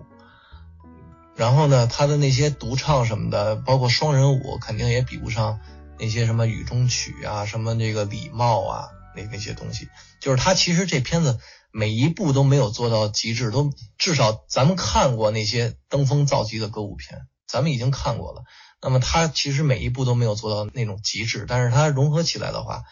[1.37, 5.61] 然后呢，他的那些独唱什么的，包括双人舞，肯定也比不上
[5.99, 9.87] 那些什么雨中曲啊，什么这个礼貌啊，那那些东西。
[10.19, 11.39] 就是他其实这片子
[11.71, 18.45] 每一步都没有做到极致，都至少咱们看过那些登峰造极的歌舞片，咱们已经看过了。
[18.81, 22.83] 那么他其实每一步都没有做到那种极致，但是它融合起来的话，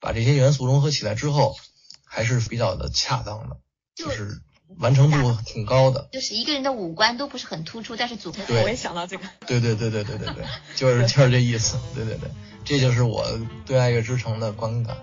[0.00, 1.56] 把这些元素融合起来之后，
[2.04, 3.56] 还是比较的恰当的，
[3.94, 4.40] 就是
[4.78, 6.08] 完成度挺高的。
[6.12, 9.24] 就是一个人的五官都不是很突出，但是组合对我也想到这个。
[9.46, 10.44] 对对对对对对对，
[10.76, 11.78] 就是就是这意思。
[11.94, 12.30] 对对对，
[12.64, 13.24] 这就是我
[13.66, 14.96] 对《爱乐之城》的观感。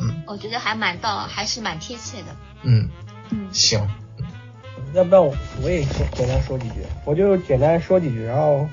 [0.00, 2.36] 嗯我觉得还蛮到，还是蛮贴切的。
[2.62, 2.88] 嗯，
[3.30, 3.86] 嗯，行，
[4.94, 8.66] 要不然我我也简简单说几句，我就简单说几句，然后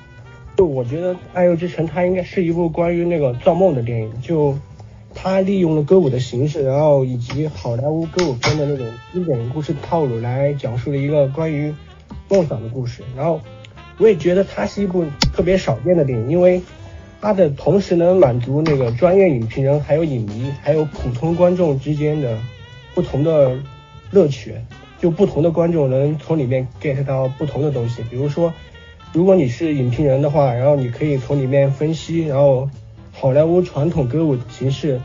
[0.56, 4.58] 就我觉得《爱乐之城》它应该是一部关于那个造梦的电影，就
[5.14, 11.74] 他利用了歌舞的形式，然后以及好莱坞歌舞片的那种经典故事套路来讲述了一个关于
[12.28, 13.40] 梦想的故事，然后
[13.98, 16.62] 我也觉得它是一部特别少见的电影，因为
[17.20, 22.38] 它的同时能满足那个专业影评人、还有影迷、还有普通观众之间的
[22.94, 23.58] 不同的
[24.10, 24.54] 乐趣，
[24.98, 28.02] 就不同的观众能从里面 get 到不同的东西。
[28.08, 28.52] 比如说，
[29.12, 32.70] 如果你是影评人的话，然后你可以从里面分析，然后
[33.12, 35.00] 好莱坞传统歌舞形式，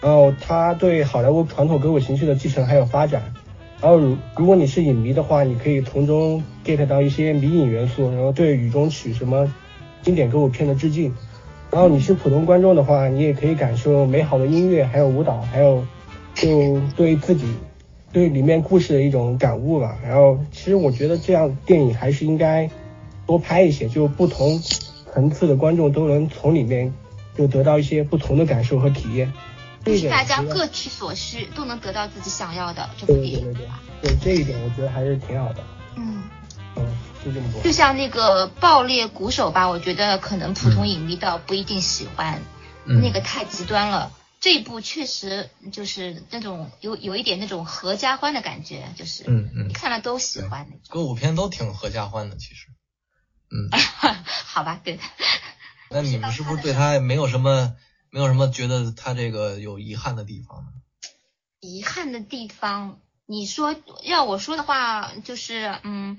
[0.00, 3.22] 然后他对好莱坞传统歌舞形式的继承还有发展。
[3.80, 9.52] 然后如如果你是影迷的话，你可以从中 get 到一些迷影元素，然后对雨中曲什么
[10.02, 11.14] 经典歌舞片的致敬。
[11.70, 15.84] 然后你是普通观众的话，你也可以感受美好的音乐，还有舞蹈，还有
[16.34, 17.46] 就对自己
[18.12, 19.98] 对里面故事的一种感悟吧。
[20.04, 22.68] 然后其实我觉得这样电影还是应该
[23.26, 24.60] 多拍一些，就不同
[25.12, 26.92] 层次的观众都能从里面
[27.36, 29.32] 就得到一些不同的感受和体验。
[29.84, 33.42] 就是大家各取所需，都能得到自己想要的这部电影。
[33.42, 33.68] 对对对
[34.02, 35.64] 对对这一点我觉得还是挺好的。
[35.96, 36.22] 嗯，
[36.76, 36.86] 嗯，
[37.24, 37.60] 就这么多。
[37.62, 42.40] 就像那个爆裂鼓手吧，我觉得可能普通影迷倒不一定喜欢，
[42.84, 44.12] 嗯那个太极端了。
[44.40, 50.68] 这一部确实就是那种有有一点那种合家欢的感觉，就是嗯嗯看了都喜欢。
[50.88, 52.68] 歌舞片都挺合家欢的，其实。
[53.50, 53.68] 嗯，
[54.46, 54.98] 好吧，对。
[55.92, 57.74] 那你们是不是对他没有什么
[58.10, 60.72] 没有什么觉得他这个有遗憾的地方呢？
[61.60, 66.18] 遗憾的地方，你说要我说的话，就是嗯，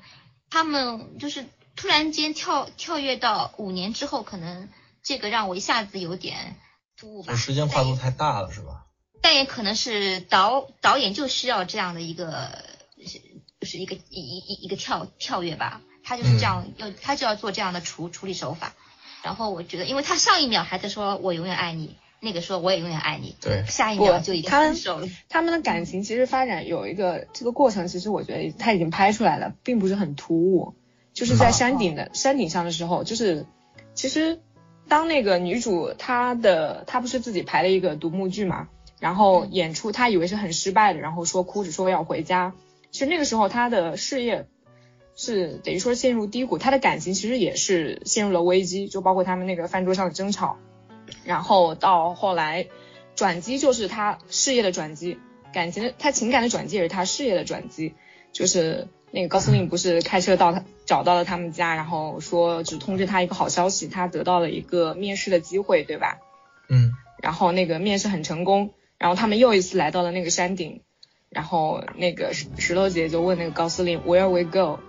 [0.49, 4.69] 他们就是突然间跳跳跃到五年之后，可能
[5.03, 6.55] 这个让我一下子有点
[6.95, 7.37] 突兀吧就。
[7.37, 8.85] 时间跨度太大了，是吧？
[9.21, 12.63] 但也可能是导导演就需要这样的一个，
[13.59, 18.73] 就是一个一一一一个跳跳跃吧，他就是这样要他就要做这样的处处理手法。
[19.23, 25.07] 然后我觉得，因为他上一秒还在说我永远爱你，那个说我也永远爱你，对，下一秒就已经他分手了。
[25.29, 30.75] 他们的感情其实发展有一个这个过程，其实我觉得他已经拍出来了，并不是很突兀。
[31.13, 33.45] 就是在山顶的山顶上的时候，就是
[33.93, 34.39] 其实
[34.87, 38.67] 当那个女主她的她不是自己排了一个独幕剧嘛，
[38.99, 42.53] 然后演出她以为是很失败的，然后说哭着说要回家。
[42.91, 44.47] 其实那个时候她的事业
[45.15, 50.57] 是等于说陷入低谷，他的感情其实也是陷入了危机，就包括他们那个饭桌上的争吵，
[51.23, 52.67] 然后到后来
[53.15, 55.19] 转机就是他事业的转机，
[55.53, 57.93] 感情的他情感的转机也是他事业的转机，
[58.31, 66.19] 就是那个高司令不是开车到他找到了他们家，然后说只通知他一个好消息，他得到了一个面试的机会，对吧？
[66.69, 66.91] 嗯。
[67.21, 70.81] 然后那个面试很成功，然后他们又一次来到了那个山顶，
[71.29, 74.79] 然后那个石石头姐就问那个高司令 Where we go，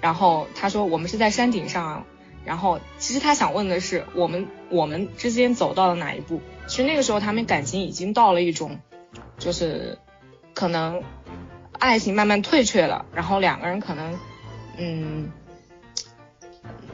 [0.00, 2.04] 然后他说我们是在山顶上，
[2.44, 6.40] 然后其实他想问的是我们我们之间走到了哪一步？
[6.66, 8.78] 其实那个时候他们感情已经到了一种，
[9.38, 9.98] 就是
[10.54, 11.02] 可能
[11.78, 14.18] 爱情慢慢退却了，然后两个人可能
[14.76, 15.30] 嗯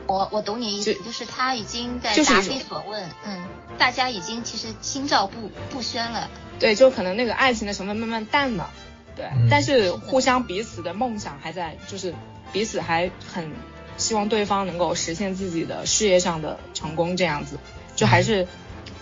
[0.06, 3.42] 我我懂你意思，就就是他已经在答非所问，嗯，
[3.78, 8.70] 大家已经其实心照不不宣了，对，就可能那个爱情的成分慢慢淡了，
[9.16, 12.14] 对，嗯但是互相彼此的梦想还在，就是
[12.54, 13.52] 彼此还很
[13.98, 17.58] 希望对方能够实现自己的事业上的成功，这样子，
[17.96, 18.46] 就还是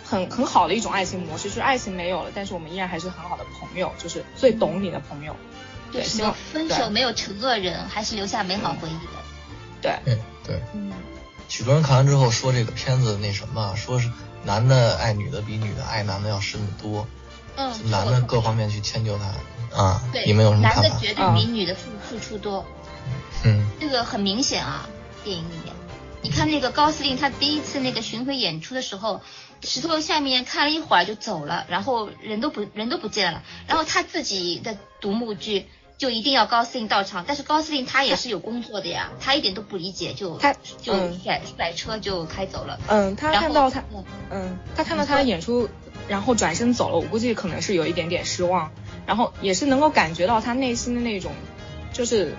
[0.03, 1.45] 很很好的一种爱情模式。
[1.45, 5.37] 就是爱情没有了，但是我们依然还是很好的朋友，就是最懂你的朋友。
[5.93, 9.23] 对，希望分手没有成恶人，还是留下美好回忆的。
[9.83, 10.91] 对，对对，嗯，
[11.49, 14.11] 许多人看完之后说这个片子那什么，说是
[14.45, 17.07] 男的爱女的比女的爱男的要深得多，
[17.57, 20.99] 嗯，男的各方面去迁就他啊，对，你们有什么看法男的？
[20.99, 22.82] 绝对比女的付付出多，嗯
[23.81, 24.89] 这个很明显啊，
[25.25, 25.75] 电影里面。
[26.23, 29.21] 你看那个高司令，他第一次那个巡回演出的时候，
[29.61, 35.67] 石头下面看了一会儿就走了，然后人都不人都不见了，然后他自己的独幕剧
[35.99, 42.79] 就一定要高司令到场，但是高司令他也是有工作的呀，他一点都不理解，就他就嗯甩甩车就开走了。
[42.87, 45.69] 嗯，他看到他，嗯嗯，他看到他的演出，
[46.07, 48.71] 然后转身走了，我估计可能是有一点点失望，
[49.07, 51.33] 然后也是能够感觉到他内心的那种，
[51.93, 52.37] 就是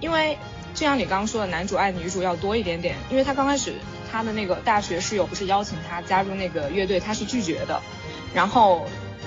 [0.00, 0.36] 因为
[0.74, 3.74] 就像你刚刚说的，男主爱女主要多一点点，因为他刚开始
[4.10, 7.80] 他的那个大学室友不是邀请他加入那个乐队，他是拒绝的，
[8.34, 8.86] 然后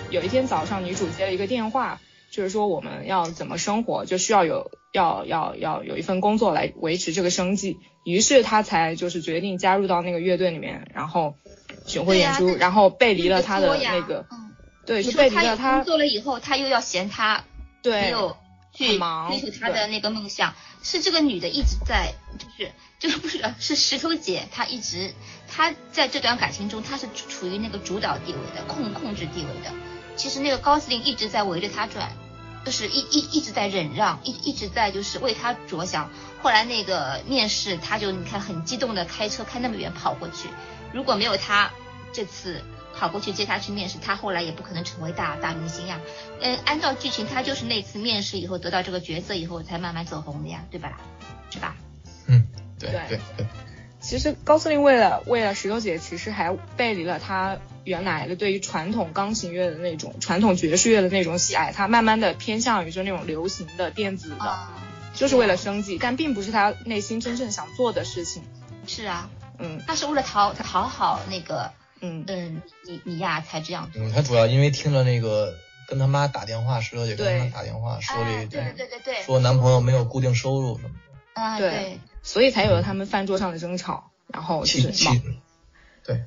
[0.09, 1.99] 有一天早上女主接了一个电话，
[2.31, 11.35] 就是说我们要怎么生活，就需要有要要要有一份工作来维持这个生计，于是他才就是决定加入到那个乐队里面，然后
[11.85, 14.51] 巡回演出，然后背离了他的那个，嗯
[14.85, 17.43] 对，你就背离了他工，作了以后，他又要嫌他没
[17.83, 18.35] 对，有
[18.73, 25.13] 去追求他的那个梦想，是这个女的一直在，就是就是不是是石头姐，她一直
[25.47, 29.71] 她在这段感情中，她是处于那个主导地位的，控控制地位的。
[30.15, 32.11] 其实那个高司令一直在围着她转，
[32.65, 36.09] 就是一一一直在忍让，一一直在就是为她着想。
[36.41, 40.49] 后来那个面试，他就你看很激动的开车开那么远跑过去，
[40.91, 41.71] 如果没有他
[42.11, 42.61] 这次
[43.03, 45.99] 跑过去接他去面试，他后来也不可能成为大大明星呀。
[46.39, 50.97] 嗯，按照剧情，他就是那次面试以后得到这个角色以后才慢慢走红的呀，对吧？
[51.49, 51.75] 是吧？
[52.27, 52.47] 嗯，
[52.79, 53.45] 对对对对，
[53.99, 64.71] 其实高司令为了为了石榴姐，其实还背离了他原来的对于传统钢琴乐的那种传统爵士乐的那种喜爱，他慢慢的偏向于就那种流行的电子的，啊，
[65.13, 68.43] 就是为了生计，但并不是他内心真正想做的事情。
[68.87, 71.69] 是啊，嗯他是为了讨讨好那个
[72.03, 74.03] 嗯，嗯米米娅才这样做。
[74.03, 75.55] 嗯，他主要因为听了那个
[75.87, 81.41] 跟他妈打电话，石头姐跟他妈打电话说这哎，一对对对对对，说男朋友没有固定收入什么的。
[81.41, 85.21] 啊对对，所以才有了他们饭桌上的争吵，然后就其其是忙，
[86.03, 86.25] 对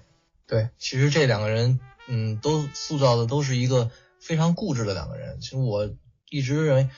[0.48, 5.40] 对，其实这两个人，嗯，都塑造的都是一个非常固执的两个人。
[5.40, 5.88] 其实我
[6.30, 6.88] 一直认为，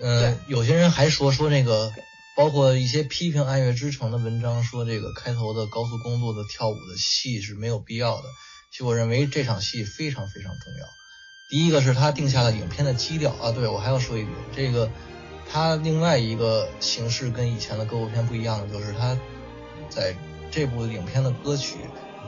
[0.00, 1.92] 嗯、有些人还说说那个，
[2.36, 8.24] 包括一些批评《爱乐之城》的文章，说这个开头的高速公路的跳舞的戏是没有必要的。
[8.70, 10.86] 其实我认为这场戏非常非常重要。
[11.48, 14.90] 第一个是他定下了影片的基调啊，对我还要说一句，这个
[15.50, 19.18] 他另外一个形式跟以前的歌舞片不一样的，就是他
[19.88, 20.14] 在
[20.50, 21.78] 这部影片的歌曲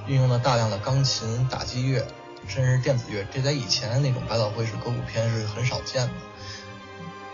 [0.06, 2.06] 运用了大量的钢琴、打击乐，
[2.46, 6.12] 甚至是电子乐，这在以前那种百老汇式歌舞片是很少见的。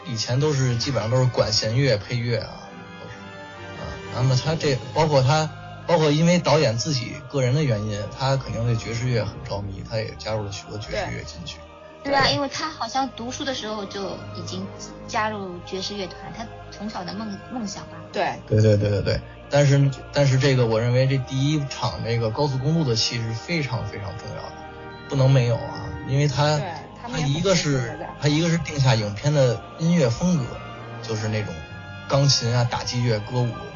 [0.06, 2.62] 以前都是基本上都是管弦乐配乐，啊。
[4.14, 5.51] 那么他这包括他，
[5.87, 11.58] 包括因为导演自己个人的原因，他肯定对爵士乐很着迷，他也加入了许多爵士乐进去。
[12.02, 14.67] 对啊，因为他好像读书的时候就已经
[15.08, 17.96] 加入爵士乐团，他从小的梦梦想吧。
[18.13, 24.56] 对对对对对对，但是但是这个我认为这第一场这个高速公路的戏是非常非常重要的，
[25.08, 26.63] 不能没有啊，因为他们
[27.11, 30.44] 它一个是的它一个是定下影片的音乐风格，
[31.02, 31.54] 就是那种
[32.06, 33.73] 钢琴啊、打击乐、歌舞啊，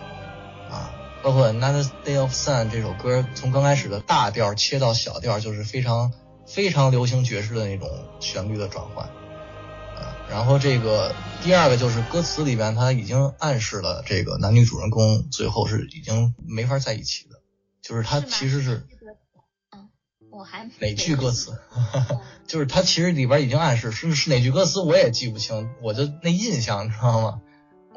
[1.23, 6.13] 包括《Another Day of Sun》这首歌，从刚开始的大调切到小调，就是非常
[6.47, 7.89] 非常流行爵士的那种
[8.21, 9.07] 旋律的转换。
[9.07, 11.13] 啊，然后这个
[11.43, 17.41] 第二个就是歌词里边，它已经暗示了这个男女主人公最后是已经没法在一起的，
[17.83, 18.87] 就是他其实是
[19.73, 19.89] 嗯，
[20.31, 21.59] 我还哪句歌词？
[22.47, 27.41] 就是他其实里边已经暗示是是哪句歌词我也记不清，我就那印象你知道吗？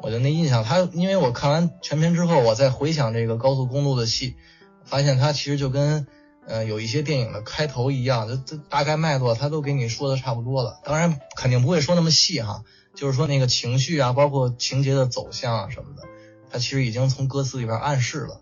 [0.02, 4.36] 我就那印象，他因为我看完全片之后，我再回想这个高速公路的戏，
[4.84, 6.06] 发现他其实就跟
[6.46, 10.80] 呃有一些电影的开头一样，就就大概脉络他都给你说的差不多了。
[10.84, 12.64] 当然肯定不会说那么细哈，
[12.96, 16.02] 就是说那个情绪啊，包括情节的走向啊什么的，
[16.50, 18.40] 他其实已经从歌词里边暗示了，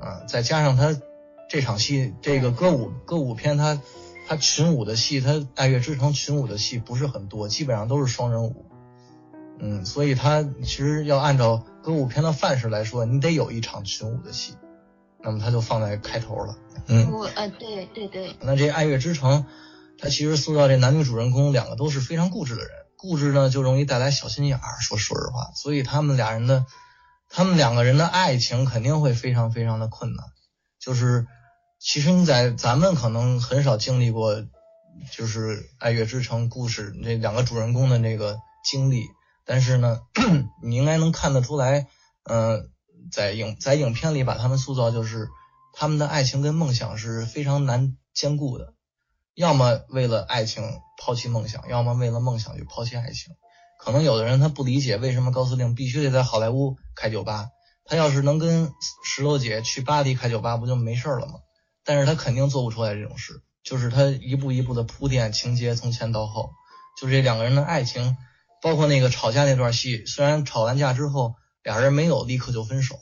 [0.00, 0.96] 啊，再加上他
[1.50, 3.82] 这场戏这个歌舞歌舞片他
[4.28, 8.64] 他群舞的戏，他《爱乐之城》群舞的戏不是很多，基本上都是双人舞，
[9.58, 14.54] 嗯，所以他其实要按照歌舞片的范式来说，你得有一场群舞的戏，
[15.22, 17.10] 那么他就放在开头了，嗯。
[17.10, 19.42] 我呃，对对对，那这《爱乐之城》，
[19.98, 24.80] 它其实塑造这男女主人公两个都是非常固执的人，固执呢就容易带来小心眼儿。
[24.80, 26.66] 说说实话，所以他们俩人的，
[27.30, 30.26] 他们两个人的爱情肯定会非常非常的困难。
[30.80, 31.26] 就是
[31.78, 34.44] 其实你在咱们可能很少经历过，
[35.10, 39.06] 就是《爱乐之城》故事那两个主人公的那个经历，
[39.44, 40.00] 但是呢，
[40.62, 41.86] 你应该能看得出来，
[42.24, 42.68] 呃，
[43.10, 45.28] 在影在影片里把他们塑造就是。
[45.76, 48.74] 他们的爱情跟梦想是非常难兼顾的，
[49.34, 50.62] 要么为了爱情
[51.02, 53.34] 抛弃梦想，要么为了梦想去抛弃爱情。
[53.80, 57.48] 可能有的人他不理解为什么高司令必须得在好莱坞开酒吧，
[57.84, 58.72] 他要是能跟
[59.04, 61.40] 石头姐去巴黎开酒吧，不就没事了吗？
[61.84, 66.52] 但是他肯定做不出来这种事，就是他一步一步的铺垫情节，从前到后，
[67.00, 68.16] 就这两个人的爱情，
[68.64, 72.96] 包括那个吵架那段戏，虽然吵完架之后俩人没有立刻就分手。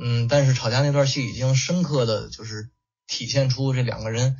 [0.00, 2.70] 嗯，但是吵架那段戏已经深刻的就是
[3.08, 4.36] 体现出这两个人，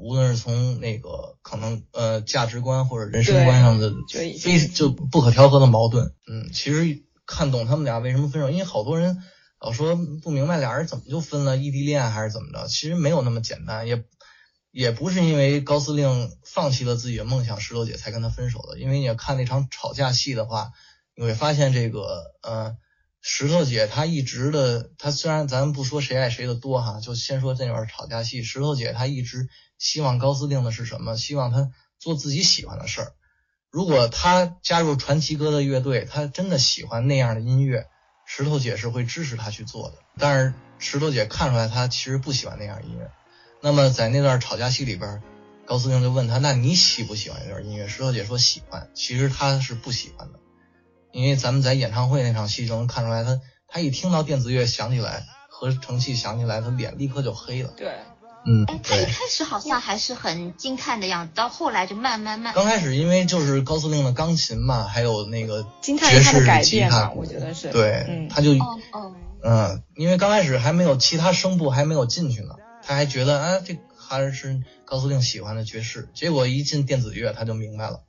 [0.00, 3.94] 无论是从那个可能呃价值观或者人生观上的
[4.40, 6.12] 非就不可调和的矛盾。
[6.26, 9.22] 嗯，其实看懂他们俩为什么分手，因为好多人
[9.60, 12.66] 老说不明白俩人怎么就分了，异地恋还是怎么着？
[12.66, 14.02] 其实没有那么简单，也
[14.70, 18.78] 也不是因为高司令放弃了自己的梦想，石头姐才跟他分手的。
[18.78, 20.72] 因为你要看那场吵架戏的话，
[21.14, 22.76] 你会发现这个呃。
[23.20, 28.44] 石头姐她一直的，她虽然咱不说谁爱谁的多哈，就先说这段吵架戏。
[28.44, 31.16] 石头姐她一直希望高司令的是什么？
[31.16, 33.12] 希望他做自己喜欢的事儿。
[33.70, 37.88] 如果他加入传奇哥的乐队，他真的喜欢那样的音乐，
[38.24, 39.96] 石头姐是会支持他去做的。
[40.16, 43.10] 但是石头姐看出来他其实不喜欢那样音乐。
[43.60, 45.22] 那么在那段吵架戏里边，
[45.66, 50.38] 高司令就问他：“那你喜不喜欢这段音乐？”石头姐说：“喜欢。”其实他是不喜欢的。
[51.12, 57.70] 因为咱们在演唱会那场戏就能看出来，他他一听到电子乐响起来，合成器响起来，他脸立刻就黑了。
[57.76, 57.94] 对，
[58.46, 62.54] 嗯，哎，他一开始好像还是很惊叹的样子，到后来就慢慢慢。
[62.54, 67.70] 刚开始因为就是高司令的钢琴嘛，还有那个爵士吉他我觉得是。
[67.70, 72.54] 对，嗯，他就哦哦，嗯，因为刚开始还没有其他声部还没有进去呢，
[72.88, 78.00] 他还觉得啊这还是高司令喜欢的爵士，结果一进电子乐他就明白了，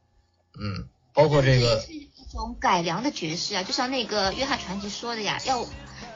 [0.58, 1.84] 嗯，包括这个。
[1.90, 5.66] 一种改良的爵士啊，就像那个约翰传奇说的呀，要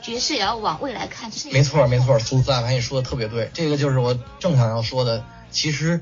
[0.01, 1.31] 爵士也要往未来看。
[1.31, 5.25] 就是没错没错，苏子阿你说的特别对，这个就是我正想要说的。
[5.49, 6.01] 其实，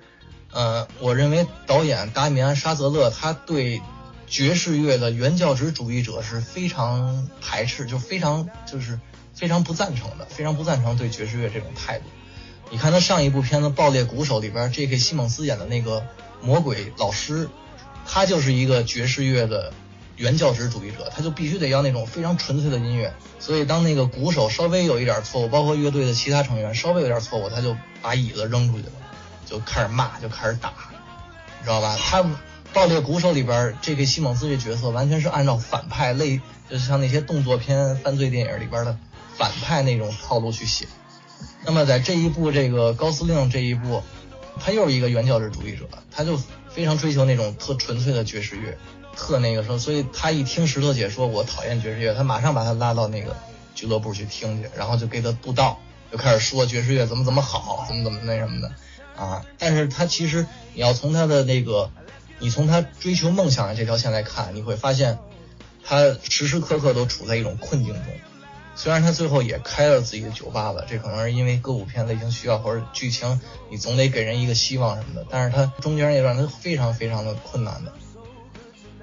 [0.52, 3.82] 呃，我认为导演达米安·沙泽勒他对
[4.28, 9.00] 爵士乐的原教旨主义者是非常排斥，就非常就是
[9.34, 12.06] 非常不赞成的，非常不赞成对爵士乐这种态度。
[12.72, 14.98] 你看他上一部片子《爆裂鼓手》里边，J.K.
[14.98, 16.04] 西蒙斯演的那个
[16.42, 17.48] 魔鬼老师，
[18.08, 19.72] 他就是一个爵士乐的。
[20.18, 23.12] 原教旨主义者，他就必须得要那种非常纯粹的音乐。
[23.40, 28.92] 所以当那个鼓手稍微有一点错误，包括乐队的其他成员稍微有点错误，他就把椅子扔出去了，
[29.48, 30.72] 就开始骂，就开始打，
[31.58, 31.98] 你知道吧？
[32.00, 32.24] 他
[32.72, 34.06] 爆裂鼓手里边，J.K.
[34.06, 38.96] 西蒙斯这角色完全是按照反派类，就是像那些动作片、犯罪电影里边的
[39.36, 40.88] 反派那种套路去写。
[41.64, 44.02] 那么在这一部这个高司令这一部，
[44.60, 46.40] 他又是一个原教旨主义者，他就
[46.70, 48.78] 非常追求那种特纯粹的爵士乐。
[49.16, 53.36] 特那个时候，所以他一听石头姐说我讨厌爵士乐，他马上把他拉到那个
[53.76, 55.78] 俱乐部去听去，然后就给他布道，
[56.12, 58.72] 就开始说爵士乐怎么怎么好，怎么怎么那什么的
[59.22, 59.46] 啊。
[59.60, 61.92] 但是他其实你要从他的那个，
[62.40, 65.20] 你从他追求梦想的这条线来看，你会发现
[65.84, 68.04] 他时时刻刻都处在一种困境中。
[68.76, 75.26] 虽然他最后也开了自己的酒吧了，这可能是因为歌舞片类型需要或者剧情，你总得给人一个希望什么的。
[75.30, 77.92] 但是他中间那段他非常非常的困难的。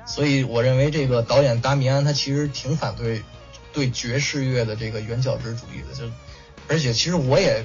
[0.06, 3.22] 所以我认为这个导演达米安他其实挺反对
[3.72, 6.10] 对爵士乐的这个原教旨主义的，就
[6.66, 7.64] 而且其实我也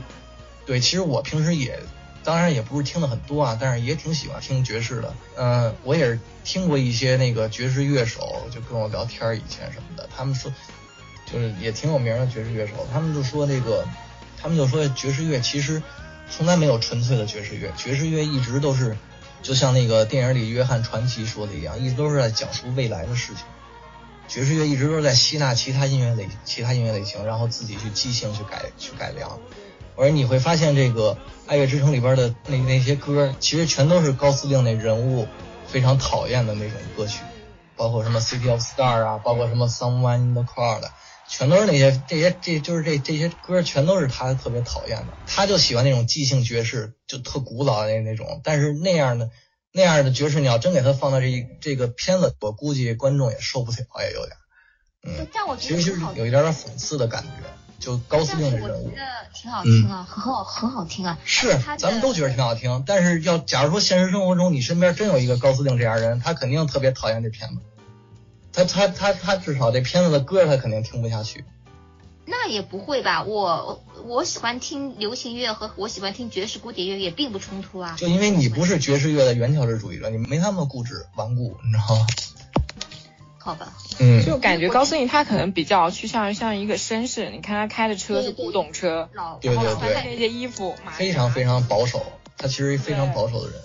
[0.65, 1.79] 对，其实我平时也
[2.23, 5.13] 当然也不是听的很多啊，但是也挺喜欢听爵士的。
[5.37, 10.51] 嗯，我也是听过一些那个爵士乐手就跟我聊天以前什么的，他们说
[11.25, 13.85] 就是也挺有名的爵士乐手，他们就说那个
[14.41, 15.81] 他们就说爵士乐其实
[16.29, 18.97] 从来没有纯粹的爵士乐，爵士乐一直都是。
[19.41, 23.43] 就像那个电影里约翰传奇说的一样，一直都是在讲述未来的事情。
[24.29, 29.37] 爵士乐一直都是在吸纳其他音乐类、其他音乐类型，然后自己去即兴去改、去改良。
[29.97, 31.15] 而你会发现，这个
[31.45, 35.27] 《爱乐之城》里边的那那些歌，其实全都是高司令那人物
[35.67, 37.19] 非常讨厌的那种歌曲。
[37.75, 40.83] 包括什么 City of Star 啊，包括什么 Someone in the Crowd，
[41.27, 45.13] 全都是那些这些这就是这这些歌全都是他特别讨厌的。
[45.25, 48.41] 他就喜欢那种即兴爵士，就特古老的那那种。
[48.43, 49.31] 但是那样的
[49.71, 54.37] 那样的爵士，你要真给他放到这一这个片子，我估计观众也受不了，也有点。
[55.05, 57.29] 嗯，这样我觉得其实有一点点讽刺的感觉，
[57.79, 58.95] 就高司令的人物这样子我觉。
[58.95, 59.03] 得
[59.33, 61.17] 挺好听啊，很好很好听啊。
[61.25, 67.55] 是咱们都觉得挺好听，但是要假如说现实生活中你身边真有一个高司令这样的人，他肯定特别讨厌这片子。
[68.53, 71.43] 他他他他至少这片子的歌他肯定听不下去。
[72.25, 73.23] 那也不会吧？
[73.23, 77.95] 我我喜欢听流行乐和我喜欢听爵士古典乐也并不冲突啊。
[77.97, 82.07] 就因为你不是爵士乐的原教旨主义者，你没那么固执顽固，你知道吗？
[83.37, 92.05] 好吧，嗯，就感觉高司令他可能比较趋向于像一个绅士，你看他开的车是古董车，老对对然后穿的那些衣服，非常非常保守，
[92.37, 93.59] 他其实非常保守的人。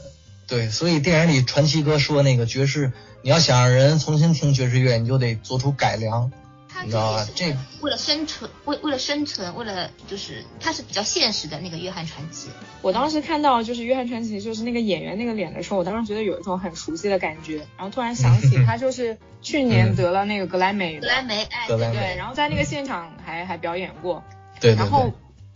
[0.49, 2.91] 对，所以电影里传奇哥说那个爵士，
[3.23, 6.33] 你要想让人重新听爵士乐，你就得做出改良。
[6.71, 12.49] 他你知道吧这为了生存，为为了生存，为了就是他是比较现实的那个约翰传奇。
[12.83, 24.23] 我当时看到就是约翰传奇就是那个演员那个脸的时候，我当时觉得有一种很熟悉的感觉，然后突然想起 他就是去年得了那个格莱美，格莱美，哎，对对，然后在那个现场还还表演过，
[24.61, 25.13] 对对然后，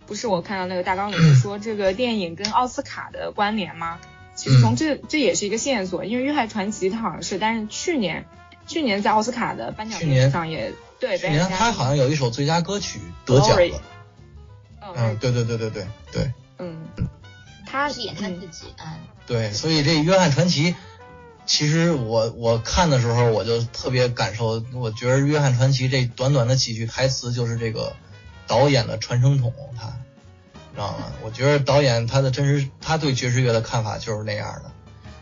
[0.07, 4.01] 不是我看到那个大纲里面说这个电影跟奥斯卡的关联吗？
[4.35, 8.25] 其实从这这也是一个线索，因为约翰传奇他好像是，但是去年
[8.67, 13.83] 去年在奥斯卡的颁奖典礼上也对，去年他好像有一首最佳歌曲得奖了。
[14.81, 16.33] 嗯，嗯对对对对对对。
[16.59, 16.87] 嗯，
[17.67, 18.93] 他是演他嗯自己，嗯，
[19.27, 20.75] 对，所以这约翰传奇，
[21.45, 27.95] 其实我我看的时候我就特别感受，我觉得约翰传奇这短短的几句台词就是这个
[28.47, 29.93] 导演的传声筒，他
[30.73, 31.13] 知道吗？
[31.23, 34.73] 我觉得导演他的真实，他对爵士乐的看法就是那样的。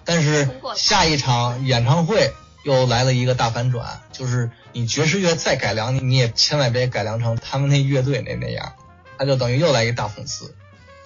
[0.04, 2.32] 但是下一场演唱会
[2.64, 8.72] 又来了一个大反转，就是你爵士乐再改良，你你也千万别改良成他们那乐队那那样，
[9.18, 10.54] 他就等于又来一个大讽刺。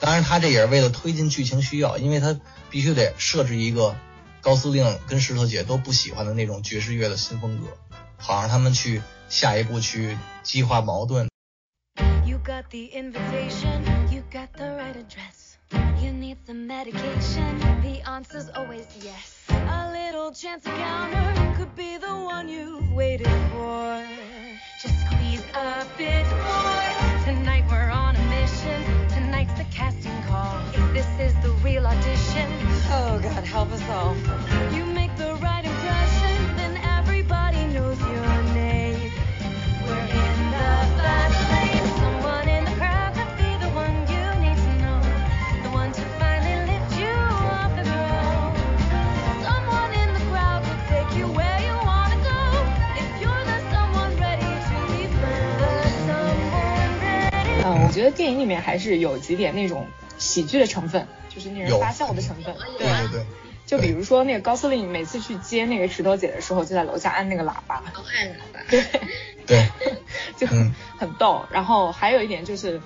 [0.01, 2.38] 当然，他这也是为了推进剧情需要，因为他
[2.70, 3.97] 必须得设置一个
[4.40, 7.66] 高司令跟石头姐都不喜欢的那种爵士乐的新风格，
[8.18, 11.28] 好让他们去下一步去激化矛盾。
[12.26, 13.73] You got the invitation,
[15.07, 15.59] address.
[16.00, 19.44] You need some medication, the answer's always yes.
[19.50, 24.07] A little chance encounter could be the one you've waited for.
[24.82, 26.88] Just squeeze a bit more.
[27.24, 28.80] Tonight we're on a mission.
[29.09, 30.57] Tonight's the casting call.
[30.72, 32.48] If this is the real audition,
[32.98, 34.14] oh God, help us all.
[34.74, 34.93] You
[57.95, 59.86] 觉得电影里面还是有几点那种
[60.18, 62.55] 喜剧的成分，就是令人发笑的成分。
[62.78, 63.26] 对对对，
[63.64, 68.61] 就比如说那个高司令每次去接那个石头姐的时候，就在楼下按那个喇叭，好爱了吧？
[68.68, 68.84] 对，
[69.47, 69.68] 对，
[70.36, 70.74] 就嗯。
[70.97, 71.45] 很逗。
[71.51, 72.80] 然后还有一点就是，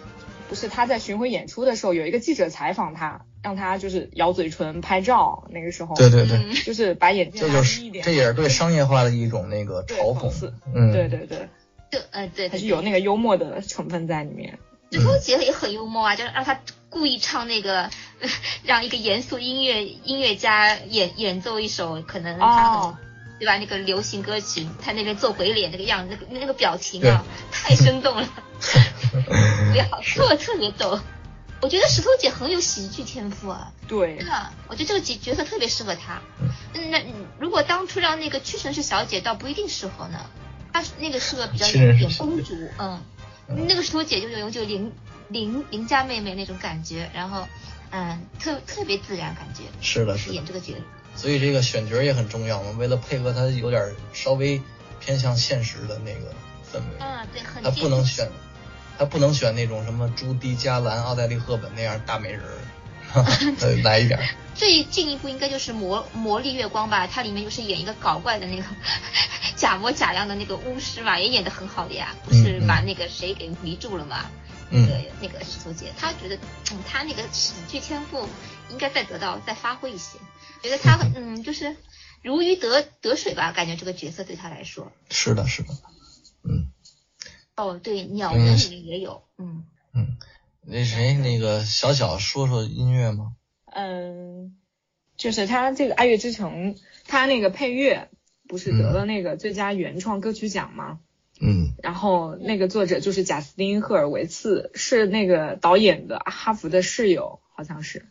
[0.49, 6.55] 不是他在巡回演出的时候，有一个记者采访他，让他就是咬嘴唇拍照，那个时候，对对对，嗯。
[6.65, 10.51] 就是把眼睛拉这就是低一点，这也是对商业化的一种那个嘲讽。
[10.75, 11.49] 嗯，对对对，
[11.93, 12.49] 就呃对，对。
[12.49, 14.59] 还是有那个幽默的成分在里面。
[14.91, 16.59] 石头姐也很幽默啊，就是让他
[16.91, 17.91] 故意唱那个，
[18.65, 22.97] 让一个严肃音乐音乐家演演奏一首可能他很、哦，
[23.39, 23.57] 对吧？
[23.59, 28.29] 那个流行歌曲，他那边做鬼脸那个样子，那个那个表情啊，太生动了，
[29.73, 30.99] 不要特特别逗。
[31.61, 36.23] 我觉得石头姐很有喜剧天赋啊，对真，的，我觉得这个角角色特别适合她。
[36.75, 40.21] 嗯，那嗯如果当初让那个屈臣氏小姐，倒不一定适合呢。
[40.73, 43.03] 她是那个适合比较演公主，嗯，
[43.49, 44.93] 那个时候姐就有就邻
[45.29, 47.47] 邻邻家妹妹那种感觉，然后
[47.91, 50.45] 嗯，特特别自然感觉，是的，是的演。
[50.45, 50.79] 这个角色。
[51.17, 54.61] 所以这个选角也很重要嘛，为了配合他有点稍微
[55.01, 56.31] 偏向现实的那个
[56.71, 58.31] 氛围，啊，对，很他不能选，
[58.99, 62.41] 他不能选那种什么朱迪加兰、奥黛丽赫本那样大美人
[63.15, 63.25] 儿，
[63.61, 64.27] 呃， 来一点儿。
[64.59, 68.65] 最进一步应该就是魔魔力月光吧，它里面就是演一个搞怪的那个
[69.57, 74.29] 假模假样的那个巫师嘛，也演得很好的呀，不是把那个谁给迷住了嘛？
[74.71, 76.37] 嗯那个那个石头姐，她觉得
[76.73, 78.29] 嗯，她那个喜剧天赋
[78.71, 80.19] 应该再得到再发挥一些，
[80.63, 81.75] 觉得她嗯就是
[82.23, 84.93] 如鱼得得水吧，感觉这个角色对她来说。
[85.09, 85.69] 是的，是的，
[86.43, 86.69] 嗯
[87.57, 90.19] 哦，对，鸟人里面也有，嗯，嗯。
[90.63, 93.33] 那谁，那个小小说说音乐吗？
[93.79, 94.57] 嗯，
[95.17, 96.75] 就是他这个《爱乐之城》，
[97.07, 98.09] 他那个配乐
[98.49, 100.99] 不是得了那个最佳原创歌曲奖吗？
[101.41, 108.07] 嗯然后那个作者就是贾斯汀·赫尔维茨，是那个导演的哈佛的室友，好像是。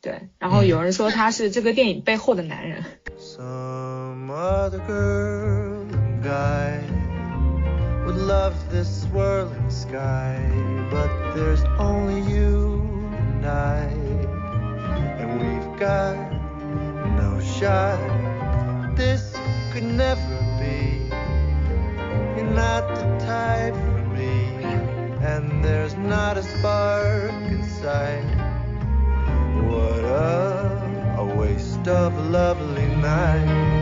[0.00, 2.84] 对，然后有人说他是这个电影背后的男人。
[3.18, 6.78] Some other girl and guy
[8.06, 10.38] would love this swirling sky,
[10.90, 12.80] but there's only you
[13.42, 13.88] and I,
[15.79, 16.15] and we've got
[17.17, 17.99] no shot.
[18.95, 19.35] This
[19.71, 20.21] could never
[20.59, 21.09] be.
[22.35, 24.47] You're not the type for me,
[25.21, 28.23] and there's not a spark inside.
[29.63, 33.73] What a, a waste of a lovely night.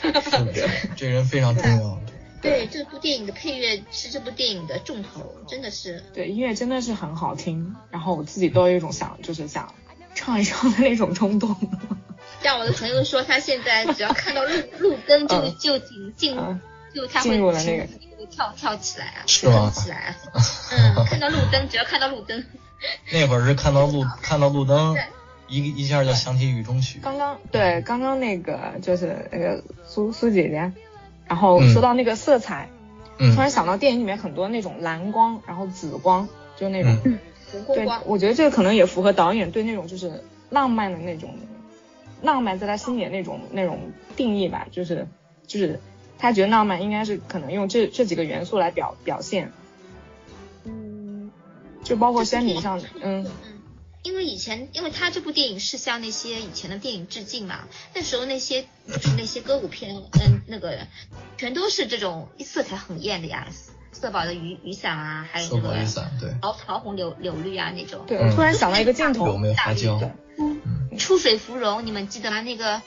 [0.21, 1.99] 是的，这人非常重要。
[2.40, 6.02] 对，这部电影的配乐是这部电影的重头，真的是。
[6.14, 9.74] 对，音乐真的是很好听，然后我自己都有一种想就是想
[10.14, 11.54] 唱一唱的那种冲动。
[12.42, 16.60] 像我的朋友说，他现在只要看到路 路灯就嗯就进进嗯
[16.94, 20.16] 就他会进入了那个情绪会跳跳起来啊，是吗跳起来啊。
[20.72, 22.44] 嗯，看到路灯，只要看到路灯，
[23.12, 24.96] 那会儿是看到路看到路灯，
[25.48, 26.98] 一一下就想起雨中曲。
[27.02, 30.72] 刚刚对，刚刚那个就是那个苏苏姐姐，
[31.30, 32.68] 然后嗯说到那个色彩，
[33.18, 33.32] 嗯。
[33.36, 37.18] 突然想到电影里面很多那种蓝光，然后紫光，就那种，嗯。
[37.68, 37.86] 对。
[38.04, 41.30] 我觉得这个可能也符合导演对那种就是浪漫的那种
[42.22, 43.78] 浪漫在他心里的那种那种
[44.16, 45.06] 定义吧，就是
[45.46, 45.78] 就是
[46.18, 49.52] 他觉得浪漫应该是可能用这这几个元素来表表现，
[50.64, 51.30] 嗯。
[51.84, 53.24] 就包括身体上，嗯。
[53.24, 53.26] 嗯，
[54.02, 60.86] 因为以前，因为他这部电影是向那些以前的电影致敬嘛，那时候那些就是那些歌舞片，嗯，那个
[61.36, 63.46] 全都是这种色彩很艳的呀，
[63.92, 68.04] 色宝的雨雨伞啊，还有个宝雨伞，对，桃桃红柳柳绿啊那种。
[68.06, 70.00] 对，突然想到一个镜有头，没有花椒？
[70.38, 70.60] 嗯
[70.98, 72.40] 出水芙蓉，你们记得吗？
[72.40, 72.82] 那个，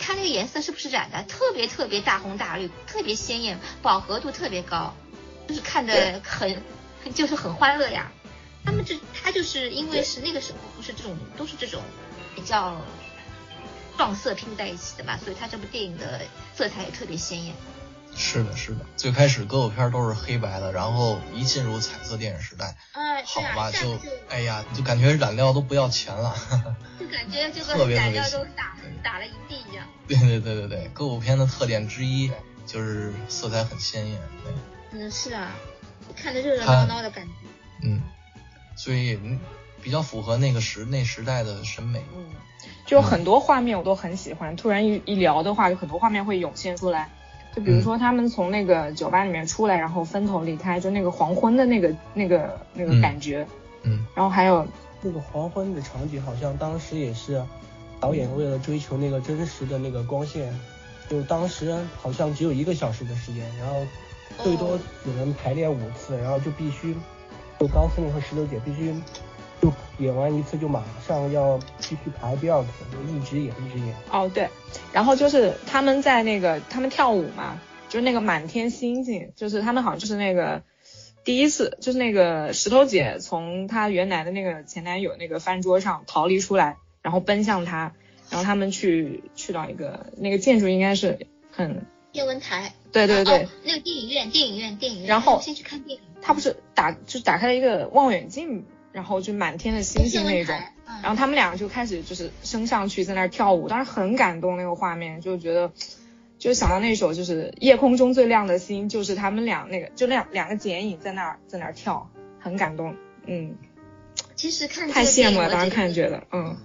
[0.00, 4.94] 它那个颜色是不是染的特别特别大红大绿，特别鲜艳，饱和度特别高，
[5.46, 6.62] 就是看着很，
[7.14, 8.10] 就是很欢乐呀。
[8.64, 11.82] 他们这他就是因为是那个时候不是这种都是这种
[12.34, 12.80] 比较
[13.96, 16.22] 撞色拼在一起的嘛，所以他这部电影的
[16.54, 17.54] 色彩也特别鲜艳。
[18.14, 18.84] 是的，是的。
[18.94, 23.98] 最开始歌舞片都是黑白的，然后一进入彩色电影时代，啊，好吧，就
[24.28, 26.36] 哎呀，就感觉染料都不要钱了。
[27.00, 29.86] 就感觉这特个染料都打打了一地一样。
[30.06, 32.30] 对对对对对，歌舞片的特点之一
[32.66, 34.20] 就是色彩很鲜艳。
[34.44, 35.50] 对，嗯，是啊，
[36.14, 37.32] 看着热热闹闹的感觉。
[37.82, 38.02] 嗯，
[38.76, 39.38] 所以嗯
[39.82, 42.02] 比较符合那个时那时代的审美。
[42.16, 42.24] 嗯，
[42.86, 47.10] 就很多画面我都很喜欢，突然一一聊的话，有很多画面会涌现出来。
[47.54, 53.46] 就比如说他们从那个酒吧里面出来，然后分头离开，就那个黄昏的那个那个那个嗯感觉，
[53.82, 54.66] 嗯然后还有
[55.02, 57.44] 那个黄昏的场景，好像当时也是
[58.00, 60.58] 导演为了追求那个真实的那个光线，
[61.10, 63.86] 就当时好像只有一个小时的时间，然后
[64.42, 66.96] 最多只能排练五次，然后就必须
[67.62, 68.92] 就高司令和石榴姐必须
[69.60, 73.94] 就演完一次就马上要继续排第二次，就一直演一直演。
[74.10, 74.48] 哦对，
[74.92, 80.64] 然后就是他们在那个他们跳舞嘛，就是那个满天星星，就是他们好像就是那个
[81.22, 87.92] 第一次，就是那个石头姐从她原来的那个前男友那个饭桌上逃离出来，然后奔向他，
[88.28, 92.74] 然后他们去去到一个那个建筑应该是很天文台。
[92.90, 95.06] 对对对哦，那个电影院，电影院，电影院。
[95.06, 96.02] 然后先去看电影。
[96.22, 100.56] 他不是打就是打开了一个望远镜，然后就满天的星星那种，
[100.86, 105.72] 嗯然后他们两个就开始就是升上去在那儿跳舞，当时很感动那个画面，就觉得
[106.38, 112.08] 就想到那首就是夜空中最亮的星，就是他们俩那个就两两个剪影在那儿在那儿跳，
[112.38, 112.94] 很感动，
[113.26, 113.56] 嗯，
[114.36, 116.56] 其实看太羡慕了，当时看觉得，嗯，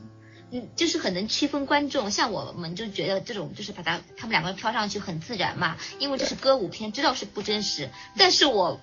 [0.51, 2.11] 嗯，就是很能区分观众。
[2.11, 7.89] 像我们就觉得这种就是把他他们两个人飘上去很自然嘛，因为这是歌舞片，知道是不真实。
[8.17, 8.79] 但是我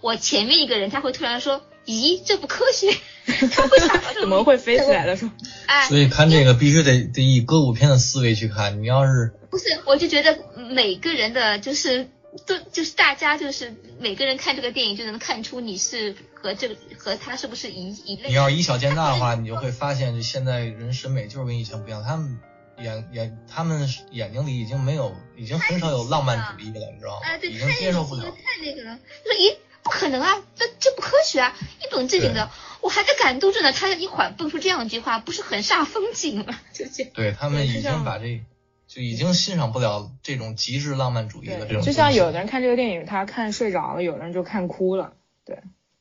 [0.00, 2.92] 我前面一个人他会突然说，咦，这不科学，
[3.26, 5.30] 他会想到怎么会飞起来的时候，
[5.66, 8.82] 哎，所以看这个必须得得以歌舞片的思维去看。
[8.82, 10.38] 你要是不是，我就觉得
[10.70, 12.08] 每个人的就是
[12.46, 18.34] 都就是大家就是每个人看这个电影就能看出你是和这个和他是不是一一类你。
[18.34, 22.38] 要以小见大的话，你就会发现现在人审美就是跟以前不一样，他们
[22.78, 27.38] 眼眼他们眼睛里已经没有，已经很少有浪漫主义了，你知道吗哎，？
[27.38, 28.22] 对，已太经接受不了。
[28.22, 28.98] 太那个了。
[29.24, 29.54] 就说咦，
[29.84, 31.54] 不可能啊，这这不科学啊！
[31.80, 36.58] 一本正经的，我还在感动着呢，他一会儿蹦出这样一句话，不是很煞风景吗？
[36.72, 37.04] 就这。
[37.04, 38.42] 对他们已经把这
[38.86, 41.82] 就已经欣赏不了这种极致浪漫主义的这种。
[41.82, 45.12] 就像有的人看这个电影他看睡着了，有的人就看哭了，
[45.44, 45.58] 对，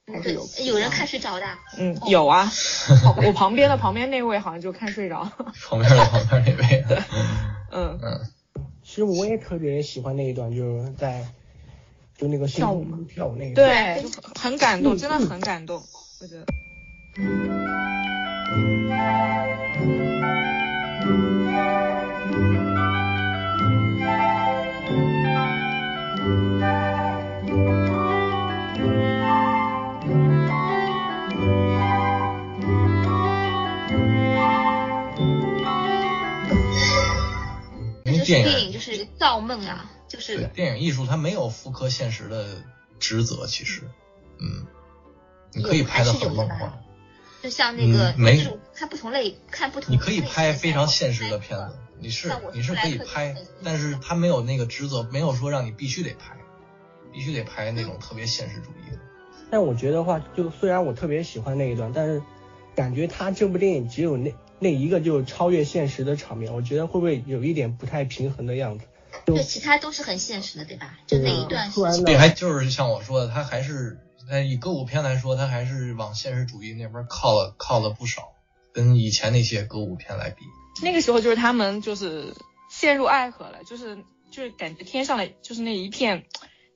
[0.07, 1.45] 还是有有人看睡着的。
[1.45, 2.49] 啊，嗯有啊，
[3.25, 5.29] 我旁边的旁边那位好像就看睡着，
[5.69, 6.83] 旁边的旁边那位，
[7.71, 7.99] 嗯。
[8.01, 8.21] 嗯，
[8.83, 11.25] 其实我也特别喜欢那一段，就是在
[12.17, 13.67] 就那个跳舞嘛跳舞那一段。
[13.67, 14.09] 对，就
[14.39, 15.83] 很感动，真的很感动，
[16.21, 16.45] 我觉得。
[38.05, 42.45] 就是电影就是造梦啊，就是电影艺术它没有复刻现实的
[42.99, 43.81] 职责，其实，
[44.37, 44.67] 嗯，
[45.53, 46.71] 你可以拍的很梦幻，
[47.41, 56.37] 就像那个嗯没看不同类看不同，你可以拍非常现实的片子，你是你是可以拍，但是它没有那个职责，没有说让你必须得拍，
[57.11, 58.99] 必须得拍那种特别现实主义的。
[59.49, 62.21] 但我觉得话，就虽然我特别喜欢那一段，但是
[62.75, 68.85] 感觉他这部电影只有那那一个就超越现实的场面，我觉得会不会有一点不太平衡的样子？
[69.25, 70.97] 就对，其他都是很现实的，对吧？
[71.07, 73.99] 就那一段是突然这还就是像我说的，他还是
[74.29, 78.33] 他以歌舞片来说，他还是往现实主义那边靠了靠了不少，
[78.73, 80.43] 跟以前那些歌舞片来比。
[80.81, 82.33] 那个时候就是他们就是
[82.69, 83.97] 陷入爱河了，就是
[84.31, 86.25] 就是感觉天上的就是那一片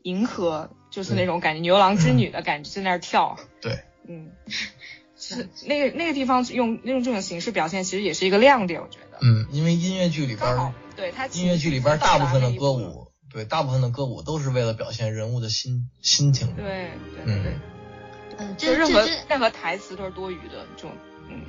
[0.04, 4.32] 银河，就是那种感觉牛郎织女的感觉在那儿跳，对，嗯，
[5.18, 9.07] 是那个那个地方用用这种形式表现，其实也是一个亮点，我觉得。
[9.22, 16.56] 嗯，因为音乐剧里边儿，对它音乐剧里边儿大部分的歌舞，对，大部分的歌舞都是为了表现人物的心心情。
[16.56, 17.54] 对对对对，
[18.38, 20.92] 嗯，就任何任何台词都是多余的，这种
[21.30, 21.42] 嗯。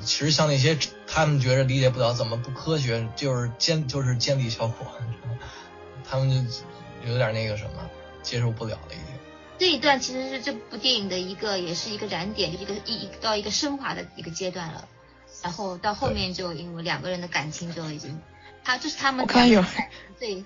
[0.00, 5.38] 其实像那些他们觉得理解不了怎么不科学，就是监就是监理效果，你知道吗
[6.08, 7.70] 他们就有点那个什么
[8.22, 9.06] 接受不了了已经。
[9.58, 14.88] 这一段其实是这部电影的一个，也是一个燃点，就一个一一到一个升华的一个阶段了。
[15.42, 18.20] 然后到后面就因为两个人的感情就已经，
[18.64, 19.64] 他就是他们我看有
[20.18, 20.44] 最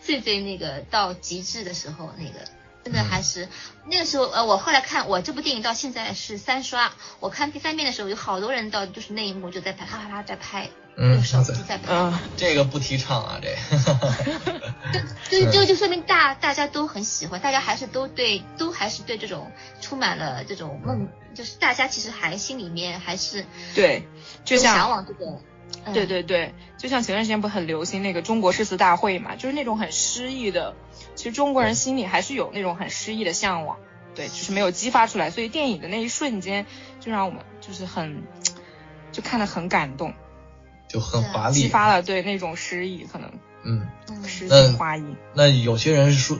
[0.00, 2.44] 最最那个到极致的时候，那个
[2.84, 3.48] 真的还是、
[3.86, 11.92] 那个时候呃，我后来看我这部电影到现在是三刷，我看第三遍的时候有好多人到就是那一幕就在拍，啪啪啪在拍，嗯用手机在拍。
[11.94, 13.54] 嗯，这个不提倡啊，这。
[15.30, 24.06] 就就就说明大大家都很喜欢，大家还是都对都还是对这种充满了这种梦，就是大家其实还心里面还是对，
[24.44, 25.40] 就有向像往这种，
[25.84, 25.94] 嗯。
[25.94, 30.74] 对对对，就像前段时间不很流行那个中国诗词大会嘛，就是那种很诗意的，
[31.14, 33.78] 其实中国人心里还是有那种很诗意的向往，
[34.14, 36.66] 对，就是没有激发出来，所以电影的那一瞬间
[37.00, 38.22] 就让我们就是很，
[39.12, 40.12] 就看得很感动，
[40.92, 41.68] 就很华丽激。
[41.68, 43.30] 发了对那种诗意，可能
[43.64, 45.04] 嗯，嗯诗情画意。
[45.34, 46.38] 那有些人是说，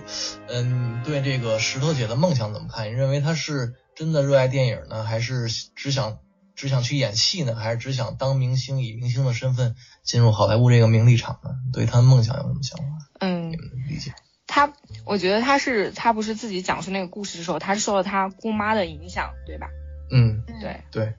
[0.49, 2.89] 嗯，对这个石头姐的梦想怎么看？
[2.89, 6.19] 你认为她是真的热爱电影呢，还是只想
[6.55, 9.75] 只想去演戏呢，还是只想当明星，以明星的身份
[10.05, 11.51] 进入好莱坞这个名利场呢？
[11.73, 12.85] 对她的梦想有什么想法？
[13.21, 14.13] 嗯你，们理解？
[14.47, 14.71] 她，
[15.07, 19.69] 我觉得她是她不是自己讲述那个故事的时候，她是受了她姑妈的影响，对吧？
[20.11, 21.15] 嗯，嗯对，对。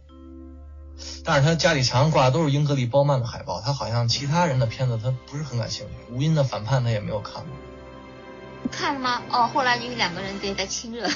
[1.23, 5.93] 但是他家里墙上挂的都是英格丽褒曼的海报，他好像其他人的片子他不是很感兴趣。
[6.13, 8.69] 吴音的反叛他也没有看过。
[8.71, 9.21] 看了吗？
[9.29, 11.07] 哦，后来因为两个人对在亲热，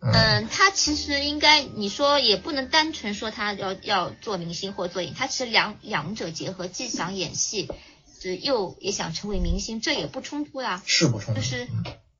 [0.00, 7.68] 嗯嗯，他其实应该你说也不能单纯说他要要做明星或做影，他其实两两者结合，既想演戏，
[8.20, 10.80] 是又也想成为明星，这也不冲突呀。
[10.86, 11.40] 是不冲突？
[11.40, 11.66] 就是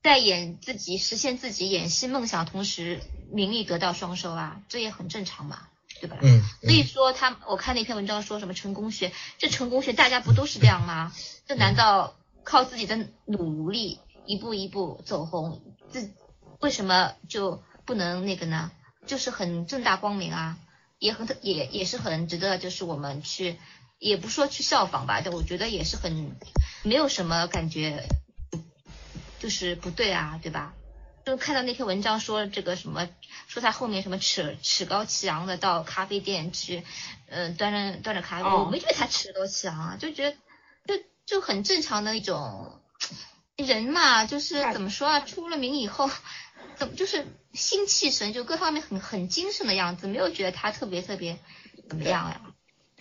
[0.03, 2.99] 在演自己实现自己演戏梦想，同时
[3.31, 5.59] 名利得到双收啊，这也很正常嘛，
[6.01, 6.17] 对吧？
[6.23, 11.13] 嗯，所以说他，我看那篇文章说什么成功学，这成功学大家不都是这样吗？
[11.47, 15.61] 这难道靠自己的努力一步一步走红，
[15.93, 16.09] 这
[16.59, 18.71] 为什么就不能那个呢？
[19.05, 20.57] 就是很正大光明啊，
[20.97, 23.57] 也很也也是很值得，就是我们去，
[23.99, 26.35] 也不说去效仿吧，但我觉得也是很
[26.83, 28.07] 没有什么感觉，
[29.39, 30.73] 就是不对啊，对吧？
[31.25, 33.07] 就看到那篇文章说这个什么，
[33.47, 36.83] 说他后面什么趾趾高气扬的到咖啡店去，
[37.27, 40.37] 嗯、端着端着咖啡，哦我没觉得他趾高气扬啊，就觉得
[40.87, 42.81] 就就很正常的一种
[43.55, 46.09] 人嘛，就是怎么说啊，出了名以后，
[46.75, 51.37] 怎么就是心气神，就各方面很很精神的样子，没有觉得他特别特别
[51.87, 52.41] 怎么样呀？
[52.45, 52.50] 他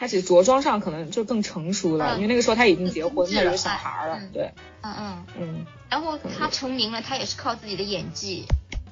[0.08, 5.26] 只是着装上可能就更成熟了，嗯因为那个时候他已经结婚了，有小孩了嗯，对，嗯嗯。
[5.38, 8.44] 嗯，然后她成名了，她也是靠自己的演技，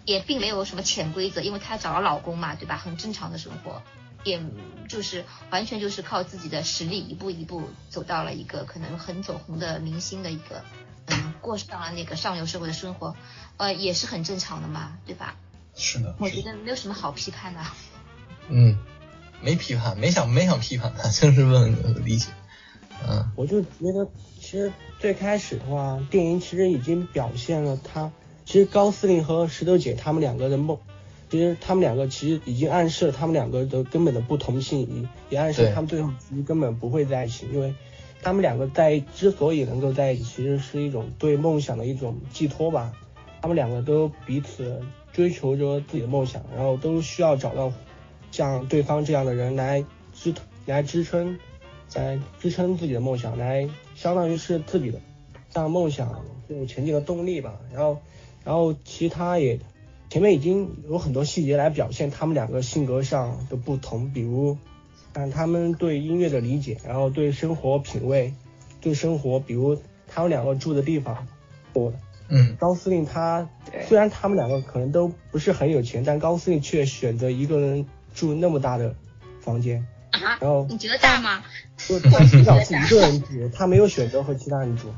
[0.05, 2.77] 也并没有什么潜规则，因为她找了老公嘛，对吧？
[2.77, 3.83] 很正常的生活，
[4.25, 4.41] 也
[4.89, 10.65] 就是完全就是靠自己的实力，一步一步走到了一个可能很走红的明星的一个，
[11.07, 13.17] 嗯，过上了那个上流社会的生活，
[13.57, 15.37] 呃，也是很正常的嘛，对吧？
[15.75, 17.61] 是的，我觉得没有什么好批判的。
[18.51, 18.77] 嗯，
[19.43, 22.29] 没批判，没想没想批判他， 就是问问你的理解。
[23.09, 24.09] 嗯，我就觉得，
[24.41, 28.11] 其实最开始的话，电影其实已经表现了他，
[28.45, 30.77] 其实高司令和石头姐他们两个的梦，
[31.31, 34.81] 其实他们两个其实已经暗示了他们两个的根本的不同性，
[35.31, 37.73] 也也暗示了他们最后其实根本不会在一起，因为
[38.21, 42.93] 他们两个在之所以能够在一起，其实是一种对梦想的一种寄托吧。
[43.41, 44.83] 他们两个都彼此
[45.13, 47.73] 追求着自己的梦想，然后都需要找到
[48.31, 50.35] 像对方这样的人来支
[50.67, 51.39] 来支撑，
[51.95, 55.01] 来支撑自己的梦想，来相当于是自己的
[55.53, 57.59] 让梦想有前进的动力吧。
[57.73, 57.99] 然后，
[58.45, 59.59] 然后其他也
[60.11, 64.57] 前面已经有很多细节来表现他们两个性格上的不同，比如
[65.13, 68.33] 看他们对音乐的理解，然后对生活品味，
[68.81, 69.77] 对生活，比如
[70.07, 71.27] 他们两个住的地方，
[71.73, 71.93] 我
[72.29, 73.49] 嗯，高司令他
[73.89, 77.87] 虽然他们两个可能都不是很有钱，但高司令却选择一个人
[78.19, 78.93] 住那么大的
[79.41, 81.41] 房间，啊然后你觉得大吗？
[81.77, 84.89] 就他只想 自己一个人住，他没有选择和其他人住，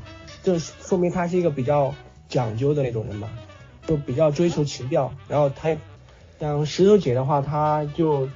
[0.41, 1.93] 这说明他是一个比较
[2.27, 3.29] 讲究的那种人吧，
[3.85, 5.13] 就比较追求情调。
[5.27, 5.77] 然后他
[6.39, 8.27] 像石头姐的话，她就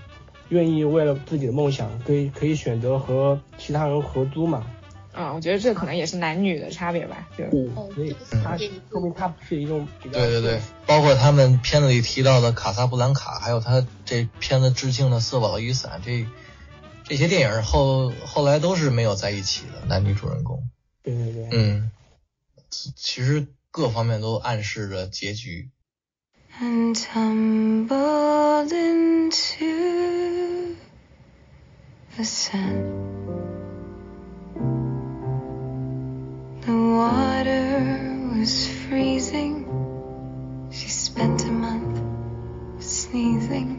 [0.49, 4.67] 愿意为了自己的梦想，可以可以选择和其他人合租嘛。
[5.17, 7.45] 嗯，我觉得这可能也是男女的差别吧，就
[7.75, 16.25] 哦所以这个他是说明他是一种比较对对对，包括他们片子里提到的卡萨布兰卡，还有他这片子致敬的《色宝雨伞》，这
[17.03, 20.67] 这些电影后后来都是没有在一起的男女主人公。
[21.01, 21.49] 对对对。
[21.51, 21.91] 嗯，
[22.69, 25.69] 其其实各方面都暗示着结局。
[26.57, 30.77] and tumbled into
[32.15, 33.14] the sun.
[36.95, 39.65] Water was freezing.
[40.71, 41.99] She spent a month
[42.81, 43.69] sneezing,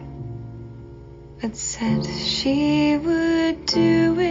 [1.41, 4.26] but said she would do it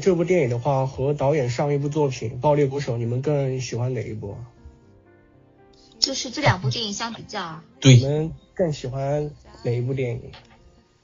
[0.00, 4.36] 这部电影的话，和导演上一部作品《爆裂鼓手》，你们更喜欢哪一部？
[5.98, 9.30] 就是这两部电影相比较啊，你，们更喜欢
[9.62, 10.32] 哪一部电影？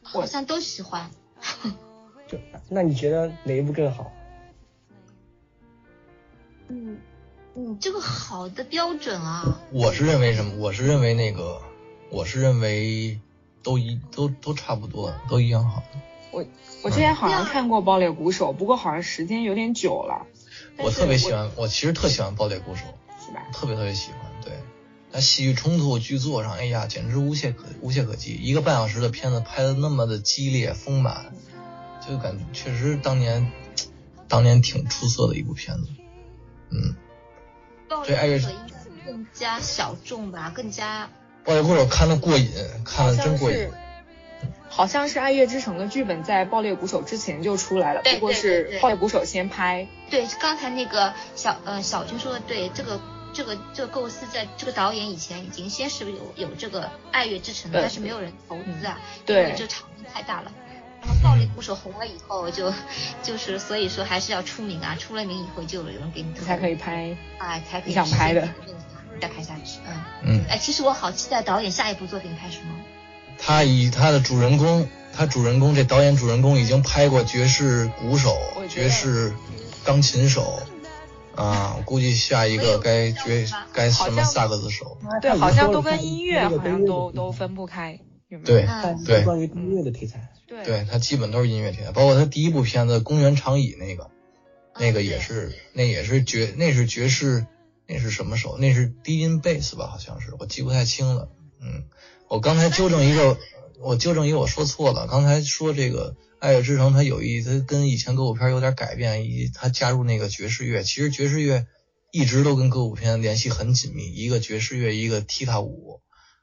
[0.03, 1.11] 好像都喜欢。
[2.27, 2.39] 就
[2.71, 4.11] 那你觉得哪一部更好？
[6.69, 6.99] 嗯，
[7.55, 10.57] 你，这个好的标准啊，我是认为什么？
[10.57, 11.61] 我是认为那个，
[12.11, 13.21] 我是认为
[13.63, 15.83] 都一都都差不多，都一样好。
[16.37, 16.45] 我
[16.83, 20.27] 我之前好像看过《爆裂鼓手》，不过好像时间有点久了。
[20.77, 22.83] 我特别喜欢，我其实特喜欢《爆裂鼓手
[23.25, 23.41] 是吧》，？
[23.55, 24.21] 特别特别喜欢。
[24.45, 24.53] 对，
[25.11, 28.35] 那戏剧冲突剧作上，哎呀，简直无懈可无懈可击。
[28.35, 31.33] 一个半小时的片子拍的那么的激烈丰满，
[32.07, 33.51] 就感觉确实当年
[34.29, 35.89] 当年挺出色的一部片子。
[36.69, 36.95] 嗯，
[37.89, 41.05] 爆对爱乐裂者应该更加小众吧，更加
[41.47, 42.53] 《爆裂鼓手》看的过瘾，
[42.85, 43.71] 看好的真过瘾。
[44.69, 49.87] 好像是《爱乐之城》的剧本在《爆裂鼓手》之前就出来了，不过是《爆裂鼓手》先拍。
[50.11, 50.27] 对。
[50.41, 53.01] 刚才那个小呃小军说的对，这个
[53.33, 60.53] 这个这个构思在这个导演以前已经先是有有这个爱乐之城的，但是没有人投资啊，对因为这场面太大了。
[61.01, 62.73] 然后爆裂鼓手红了以后就
[63.23, 67.17] 就是所以说还是要出名啊，出了名以后就有人给你投才可以拍。
[67.39, 68.49] 啊才可以你想拍的
[69.21, 69.95] 再拍下去，嗯。
[70.25, 72.75] 嗯，哎，其实我好期待导演下一部作品拍什么。
[73.39, 78.37] 他以他的主人公，他主人公这导演主人公已经拍过爵士鼓手
[78.69, 79.33] 爵士
[79.85, 80.63] 钢琴手，
[81.35, 84.99] 啊，我估计下一个该爵该什么萨克斯手。
[85.23, 88.47] 对，好像都跟音乐好像都都分不开，有没有？
[88.47, 90.29] 对嗯对关于音乐的题材。
[90.47, 94.11] 对对他基本都是音乐题材，包括他第一部片子《公园长椅》那个，
[94.79, 97.47] 那个也是那也是爵那是爵士，
[97.87, 98.57] 那是什么手？
[98.57, 99.89] 那是低音贝斯吧？
[99.89, 101.29] 好像是，我记不太清了。
[101.61, 101.85] 嗯，
[102.29, 103.39] 我刚才纠正一个，
[103.81, 111.67] 我纠正一个我说错了，刚才说这个《爱乐之城》它有一它跟以前歌舞片有点改变，以它加入那个爵士乐，其实爵士乐
[112.11, 116.01] 一直都跟歌舞片联系很紧密，一个爵士乐，一个踢踏舞。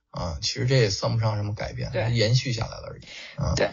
[0.10, 3.02] 啊，其实这也算不上什么改变，它延续下来了而已。
[3.36, 3.72] 啊，对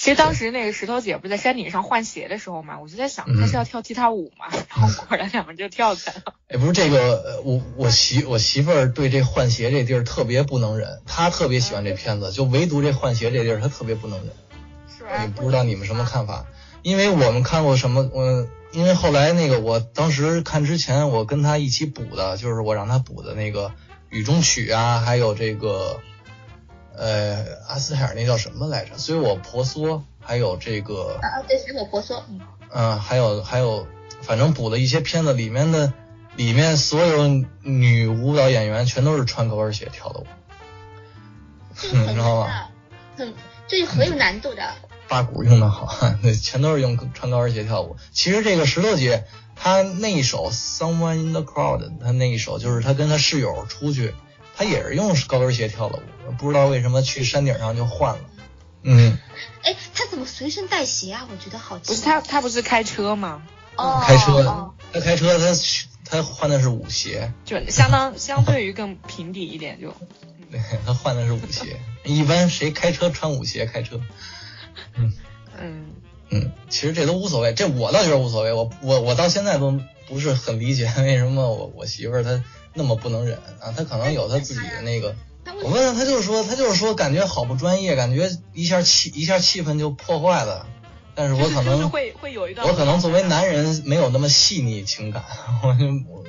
[0.00, 6.32] 其实当时那个石头姐不是在山顶上换鞋的时候嘛，我就在想嗯她是要跳踢踏舞嘛，然后果然两个人就跳起来了。
[6.48, 14.28] 哎，不是这个，呃我我媳我媳妇儿对这换鞋这地儿特别不能忍，她特别喜欢这片子，就唯独这换鞋这地儿她特别不能忍。
[14.96, 16.46] 是吧你不知道你们什么看法？
[16.80, 23.68] 因为我们看过什么，我因为后来那个我当时看之前，我跟她一起补的，就是我让她补的那个
[24.08, 26.00] 《雨中曲》啊，还有这个
[27.00, 28.98] 呃阿斯泰尔那叫什么来着？
[28.98, 32.40] 随我婆娑，还有这个啊啊，对，水火婆娑，嗯
[32.70, 33.86] 嗯，还有还有，
[34.20, 35.92] 反正补了一些片子，里面的
[36.36, 37.26] 里面所有
[37.62, 40.26] 女舞蹈演员全都是穿高跟鞋跳的舞，
[41.90, 42.68] 你知道吗？
[43.16, 43.34] 的，很
[43.66, 44.62] 这很有难度的。
[45.08, 45.88] 八股用的好，
[46.22, 47.96] 那，全都是用穿高跟鞋跳舞。
[48.12, 49.24] 其实这个石头姐
[49.56, 54.14] 她那一首《Someone in the Crowd》，她那一首就是她跟她室友出去，
[54.60, 58.20] 她也是用高跟鞋跳的舞，不知道为什么去山顶上就换了。
[58.82, 59.16] 嗯，
[59.62, 61.26] 哎，他怎么随身带鞋啊？
[61.32, 61.86] 我觉得好奇。
[61.86, 63.40] 不是他，他不是开车吗？
[63.76, 65.46] 哦，开车哦她开车，他
[66.04, 69.94] 他换的是舞鞋，就相当相对于更平底一点就。
[70.50, 71.80] 对， 他换的是舞鞋。
[72.04, 73.98] 一般谁开车穿舞鞋开车？
[74.94, 75.10] 嗯
[75.58, 75.86] 嗯，
[76.28, 78.52] 嗯，其实这都无所谓，这我倒觉得无所谓。
[78.52, 82.44] 我我我到现在都不是很理解为什么我我媳妇儿她
[82.74, 85.14] 那么不能忍啊，他可能有他自己的那个。
[85.62, 90.66] 我问他，他就是说，他就是说，感觉好不专业，感觉一下气一下气氛就破坏了。
[91.14, 92.66] 但是我可就是能会会有一段。
[92.66, 95.24] 我可能作为男人没有那么细腻情感，
[95.62, 96.24] 我就我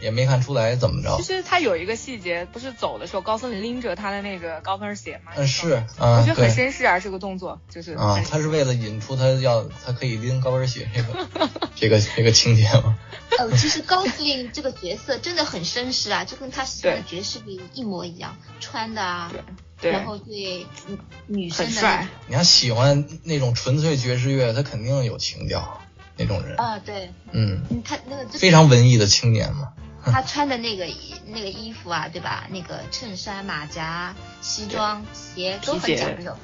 [0.00, 1.22] 也没看出来怎么着其。
[1.22, 5.32] 实他有一个细节，不是走的时候高僧拎着他的那个高跟鞋吗？
[5.36, 11.28] 嗯，是我啊，觉得很绅士啊，这个动作就是啊，他是为了引出他要他可以拎高跟鞋这个
[11.74, 12.98] 这个这个情节吗？
[13.38, 19.32] 呃，其实高司令这个角色真的很绅士啊，就跟他喜欢的爵士里一模一样，穿的啊，
[19.80, 22.08] 对然后对女女生的很帅。
[22.26, 25.80] 你要喜欢那种纯粹爵士乐，他肯定有情调
[26.16, 29.72] 那种人，啊，对，嗯，嗯他那个就是非常文艺的青年嘛。
[30.10, 30.86] 他穿的那个
[31.26, 32.46] 那个衣服啊，对吧？
[32.50, 36.36] 那个衬衫、马甲、西装、鞋都很讲究，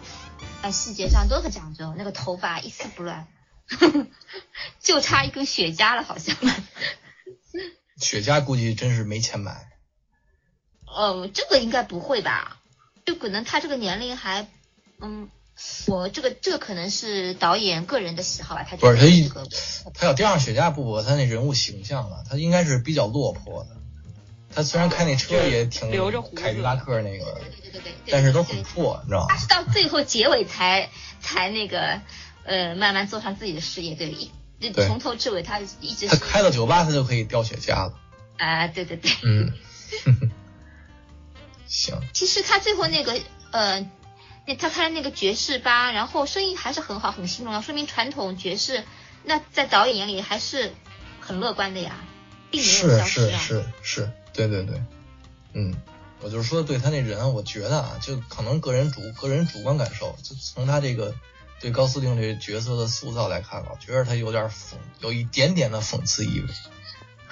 [0.63, 1.95] 哎，细节上都很讲究。
[1.97, 3.27] 那个头发一丝不乱，
[4.81, 6.37] 就差一根雪茄了，好像。
[8.01, 9.69] 雪茄估计真是没钱买，
[10.87, 12.59] 哦，这个应该不会吧？
[13.07, 14.49] 就可能他这个年龄还，
[15.01, 15.29] 嗯，
[15.87, 19.31] 我这个这个可能是导演个人的喜好吧，他不是他一
[19.95, 23.71] 他要盯上雪茄不不，他那人物形象啊，他应该是比较落魄的。
[24.55, 29.37] 他虽然开那车也挺留着凯迪拉克那个，对对对对对，但是都很破，你知道吗他？
[29.37, 30.91] 是到最后结尾才
[31.21, 32.01] 才那个
[32.45, 34.31] 呃慢慢做上自己的事业，对，一
[34.71, 37.95] 对从头至尾他一直他开到酒吧，他就可以叼雪茄了。
[38.37, 39.53] 啊、对对对，嗯，
[41.67, 43.85] 行，其实他最后那个呃，
[44.47, 48.85] 那他开的那个爵士吧，然后生意还是很好，很兴隆，说明传统爵士
[49.23, 50.73] 那在导演眼里还是
[51.21, 51.97] 很乐观的呀，
[52.51, 53.39] 并没有是消失啊。
[53.39, 54.83] 是是是，对对对，
[55.55, 55.75] 嗯，
[56.21, 61.15] 我就是说对他那人，我觉得啊，就可能个人主个人主观感受，就从他这个
[61.61, 66.47] 对高司令这个角色的塑造来看，我觉得他有点讽，有一点点的讽刺意味。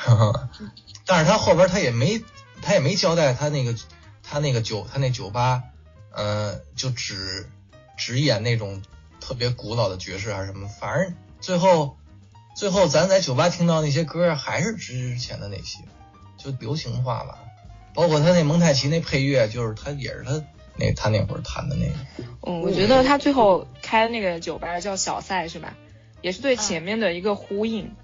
[1.05, 2.25] 但是他后边他也没
[2.63, 3.75] 他也没交代他那个
[4.23, 5.63] 他那个酒他那酒吧，
[6.15, 7.49] 呃，就只
[7.97, 8.83] 只演那种
[9.21, 11.97] 特别古老的爵士还是什么，反正最后
[12.55, 15.79] 最后咱在酒吧听到那些歌还是之前的那些，
[16.37, 17.39] 就流行化吧。
[17.95, 20.43] 包括他那蒙太奇那配乐，就是他也是他
[20.77, 22.25] 那他那会儿弹的那个。
[22.43, 25.77] 嗯，我觉得他最后开的那个酒吧叫小赛是吧？
[26.23, 27.95] 也是对前面的一个呼应，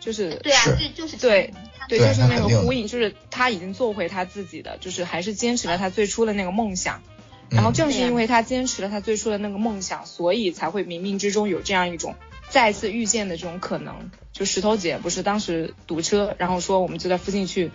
[0.00, 1.54] 就是对啊，是就就是对
[1.88, 7.02] 对，就是那个呼应，就是他已经做回他自己的，就是还是坚持了他最初的那个梦想。
[7.50, 12.14] 然后嗯正是因为他坚持了他最初的那个梦想，所以才会冥冥之中有这样一种
[12.50, 14.10] 再次遇见的这种可能。
[14.32, 17.70] 就石头姐不是当时堵车，然后说我们就在附近去，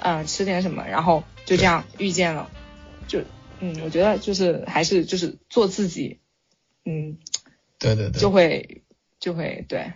[0.00, 2.50] 嗯、吃点什么，然后就这样遇见了。
[3.06, 3.20] 就
[3.60, 6.18] 嗯，我觉得就是还是就是做自己，
[6.84, 7.18] 嗯，
[7.78, 8.82] 对对对，就会
[9.20, 9.92] 就会对，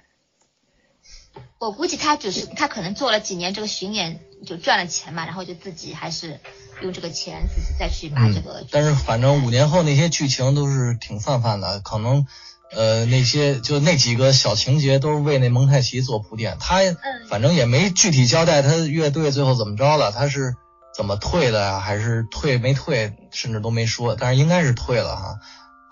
[1.58, 6.40] 我估计他只是他可能做了几年这个巡演就赚了钱嘛，然后就自己还是
[6.82, 12.26] 用这个钱自己再去把这个嗯，但是反正五年后那些剧情都是挺泛泛的，可能
[12.72, 16.80] 呃那些就那几个小情节都是为那蒙太奇做铺垫，他
[17.28, 20.56] 反正也没具体交代他乐队最后怎么着了，他是
[20.92, 25.38] 怎么退的呀，还是退没退，甚至都没说，但是应该是退了哈。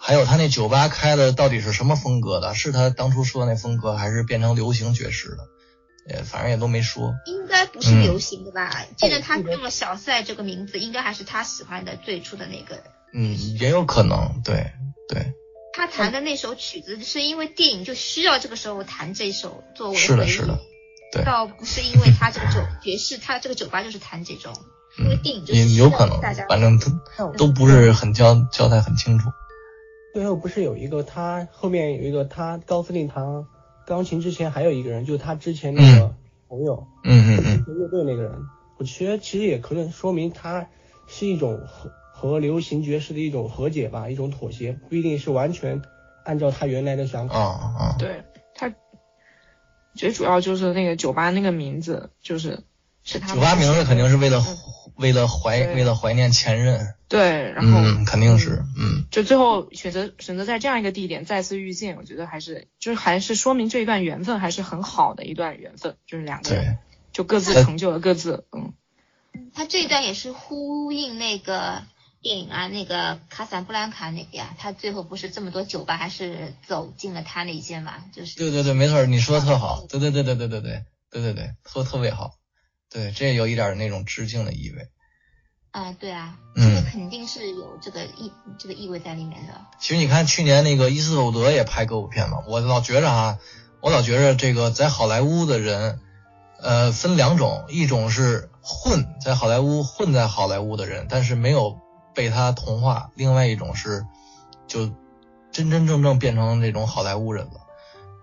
[0.03, 2.55] 还有他那酒吧开的到底是什么风格的？
[2.55, 5.48] 是他当初说的那风格，还是变成流行爵士的？
[6.09, 7.14] 也反正也都没说。
[7.26, 8.86] 应该不是嗯流行的吧？
[8.96, 12.82] 既然他用了小赛这个名字，应该还是他喜欢的最初的那个。
[13.12, 14.72] 嗯，也有可能，对
[15.07, 15.34] 对，
[15.74, 20.59] 他弹的那首曲子是因为电影就需要这个时候弹这首作为是的，是的，
[21.12, 24.55] 对，倒不是因为他这个酒爵士，他这个酒吧就是弹这种，
[24.98, 29.28] 因为嗯，电影就也需要有可能大家，反正都都不是很交交代很清楚。
[30.13, 33.47] 最后不是有一个他后面有一个他高司令弹
[33.87, 36.15] 钢琴之前还有一个人，就是他之前那个
[36.49, 38.33] 朋友，嗯嗯嗯，乐队那个人，
[38.79, 40.69] 我觉得其实也可能说明他
[41.07, 45.83] 是一种和和流行爵士的一种和解吧，一种妥协，不一定是完全
[46.25, 47.35] 按照他原来的想法。
[47.39, 48.23] 啊啊，对
[48.55, 48.73] 他
[49.95, 52.65] 最主要就是那个酒吧那个名字，就是
[53.03, 54.57] 是他酒吧名字肯定是为了嗯。
[54.97, 66.79] 为了怀为了怀念前任，对，然后嗯，肯定是，嗯，就最后选择选择在这样一个地点再次遇见，我觉得还是就是还是说明这一段缘分还是很好的一段缘分，就是两个人对，
[67.13, 68.75] 就各自成就了各自，嗯，
[69.53, 71.83] 他这一段也是呼应那个
[72.23, 82.35] 电影啊，那个卡萨布兰卡那个呀，他最后不是这么多酒吧，还是走进了他那间嘛，就是对对对，没错，你说的特好，对对对对对对对对对对，说得特别好，
[82.89, 84.87] 对，这有一点那种致敬的意味。
[85.73, 89.55] 啊，对啊，嗯这个肯定是有这个意这个意味在里面的。
[89.79, 93.39] 其实你看，去年那个伊斯特伍德也拍歌舞片嘛，我老觉着啊，
[93.81, 96.01] 我老觉着这个在好莱坞的人，
[96.61, 101.79] 呃，分两种，一种是混在好莱坞混在好莱坞的人，但是没有
[102.14, 104.05] 被他同化；另外一种是
[104.66, 104.91] 就
[105.53, 107.61] 真真正正变成那种好莱坞人了。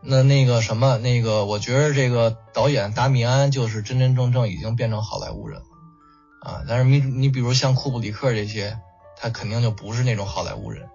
[0.03, 5.65] 那那个什么，那个我觉得这个导演达米安就是真真正正已经变成好莱坞人了
[6.47, 6.63] 啊。
[6.67, 8.79] 但是你你比如像库布里克这些，
[9.17, 10.89] 他肯定就不是那种好莱坞人。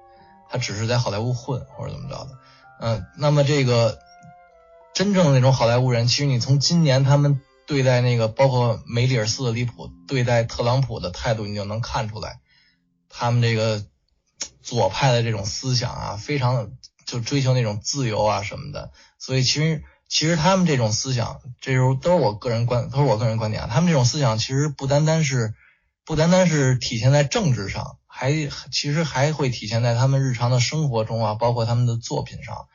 [0.48, 2.38] 他只是在好莱坞混或者怎么着的，
[2.78, 3.98] 嗯，那么这个
[4.92, 12.40] 真正的那种好莱坞人，其实你从今年他们对待那个，包括梅里尔·斯特里普对待特朗普的态度，你就能看出来，
[13.09, 13.82] 他们这个
[14.61, 16.72] 左派的这种思想啊，非常
[17.07, 19.82] 就追求那种自由啊什么的，所以其实
[20.12, 25.54] 其实他们这种思想，这时候都是我个人观，都是我个人观点啊，他们这种思想其实不单单是
[26.04, 28.30] 不单单是体现在政治上，还
[28.70, 32.66] 其实还会体现在他们日常的生活中啊，包括他们的作品上。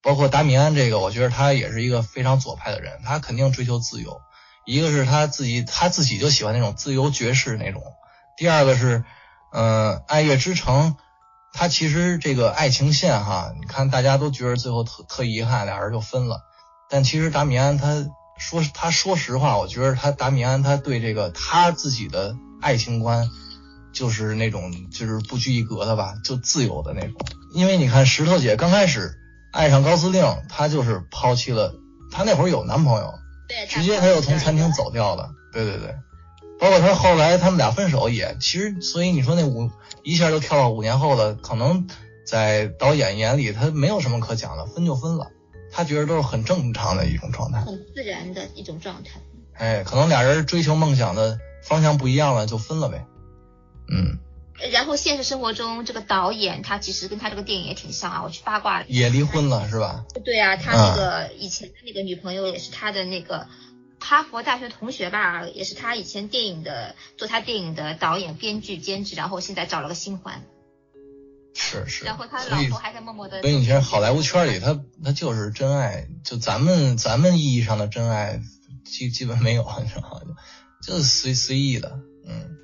[0.00, 4.18] 包括达米安这个，我觉得他也是一个非常左派的人，他肯定追求自由。
[4.64, 7.82] 一个是他自己，他自己就喜欢那种自由爵士那种；
[8.38, 9.04] 第二个是，
[9.52, 10.92] 呃，《爱乐之城》，
[11.52, 16.46] 他其实这个爱情线哈，你看大家都觉得最后特特遗憾，俩人就分了。
[16.90, 18.04] 但其实达米安他
[18.38, 23.28] 说他说实话，我觉得他达米安他对这个他自己的爱情观，
[23.92, 27.12] 就是那种就是不拘一格的吧，就自由的那种。
[27.54, 29.14] 因为你看石头姐刚开始
[29.52, 31.74] 爱上高司令，她就是抛弃了
[32.10, 33.14] 她那会儿有男朋友，
[33.48, 35.30] 对，直接她就从餐厅走掉了。
[35.52, 35.94] 对对对，
[36.58, 39.70] 包括她后来他们俩分手也，其实所以你说那五
[40.02, 41.86] 一下就跳到五年后了，可能
[42.26, 45.30] 在导演眼里他没有什么可讲的，分就分了，
[45.72, 47.60] 他觉得都是很正常的一种状态。
[47.60, 49.20] 很自然的一种状态。
[49.54, 53.04] 哎，可能俩人追求梦想的方向不一样了，就分了呗。
[53.92, 54.18] 嗯，
[54.72, 58.22] 然后现实生活中，这个导演他其实跟他这个电影也挺像啊。
[58.24, 60.04] 我去八卦也离婚了是吧？
[60.24, 63.46] 对啊，他那个以前的那个女朋友也是他的那个
[63.98, 70.42] 哈佛大学同学吧，也是他以前电影的做他电影的导演、编剧、监制，然后现在找了个新欢，
[71.54, 72.04] 是是。
[72.04, 73.40] 然后他老婆还在默默的。
[73.42, 78.40] 所以你其实好莱坞圈里，他他就是真爱，就咱们咱们意义上的真爱，
[78.84, 80.20] 基基本没有，你知道吗？
[80.82, 82.56] 就就是随随意的，嗯，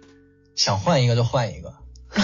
[0.55, 1.75] 想换一个就换一个。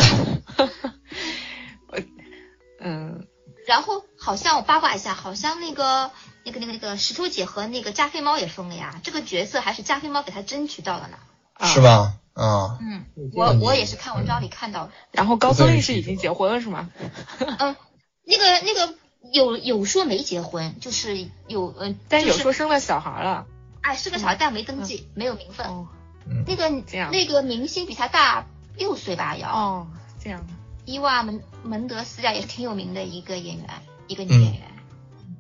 [2.84, 3.26] 嗯，
[3.66, 6.10] 然后好像我八卦一下，好像那个
[6.44, 11.16] 那个那个那个石头姐和那个加菲猫也疯了呀，这个角色还是加菲猫给他争取到了呢。
[11.55, 11.80] 啊是？
[11.80, 12.18] 吧？
[12.34, 13.04] 啊、嗯，
[13.34, 14.92] 我我也是看文章里看到的。
[15.12, 16.90] 然后高司令是已经结婚了是吗？
[17.38, 17.76] 嗯，
[18.24, 18.94] 那个那个
[19.32, 23.46] 有有说没结婚，就是有嗯，但有就是说生了小孩了。
[23.82, 25.66] 哎是个小孩，但没登记，没有名分。
[25.66, 25.88] 哦
[26.24, 28.46] 嗯，那个这样那个明星比他大
[28.76, 29.86] 六岁吧，要哦，
[30.22, 30.46] 这样。
[30.84, 33.66] 伊娃门门德斯呀，也是挺有名的一个演员，
[34.06, 34.62] 一个女嗯演员。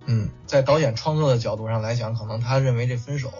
[0.06, 3.32] 嗯，在导演创作的角度上来讲，可能他认为这分手，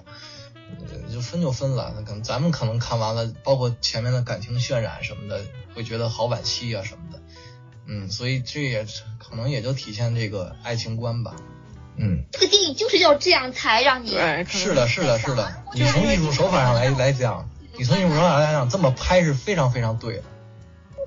[1.23, 1.95] 分就分了。
[1.97, 5.41] 那可能咱们可能看完了，包括前面的感情渲染什么的，
[5.75, 7.23] 会觉得好惋惜啊什么的。
[7.87, 8.87] 嗯，所以这也
[9.19, 11.35] 可能也就体现这个爱情观吧。
[11.97, 15.65] 嗯，这个电影就是要这样才让你对，是的，是的，是的。
[15.75, 20.23] 你从艺术手法上来来讲，你从艺术手法上来讲，这么拍是非常非常对的。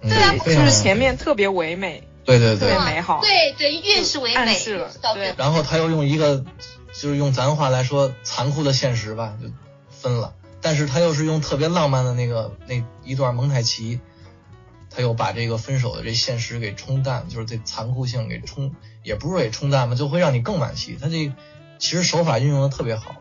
[0.04, 3.20] 嗯、对啊就是前面特别唯美，对对对特别，美好。
[3.22, 4.60] 对对，越是唯美，
[5.38, 6.46] 然后他又用一个，
[6.94, 9.48] 就是用咱话来说，残酷的现实吧，就
[10.06, 10.36] 分了。
[10.62, 14.00] 但是他又是用特别浪漫的那个那一段蒙太奇，
[14.92, 20.98] 他又把这个分手的这现实给冲淡，就是这残酷性给冲，也不是给冲淡吧，就会让你更惋惜。
[21.02, 21.32] 他这
[21.80, 23.16] 其实手法运用的特别好。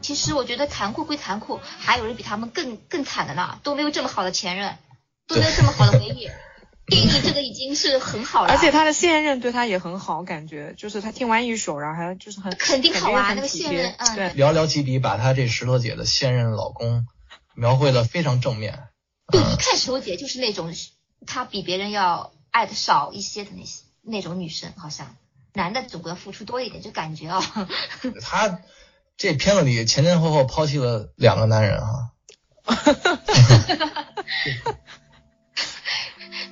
[0.00, 4.76] 其实我觉得残酷归残酷，还有人比他们更更惨的呢，都没有这么好的前任，
[5.26, 6.28] 都没有这么好的回忆。
[6.86, 14.16] 电影这个已经是很好了，而且他的现任对他也很好，感觉就是他听完一首，然后还就是很肯定好啊那个现任嗯。
[14.16, 17.06] 对，寥寥几笔把他这石头姐的现任老公
[17.54, 18.88] 描绘的非常正面。
[19.32, 20.74] 就一看石头姐就是那种
[21.26, 25.14] 她比别人要爱的少一些的那些那种女生，好像
[25.54, 27.40] 男的总归要付出多一点，就感觉啊、
[28.20, 28.58] 他
[29.16, 32.10] 这片子里前前后后抛弃了两个男人哈、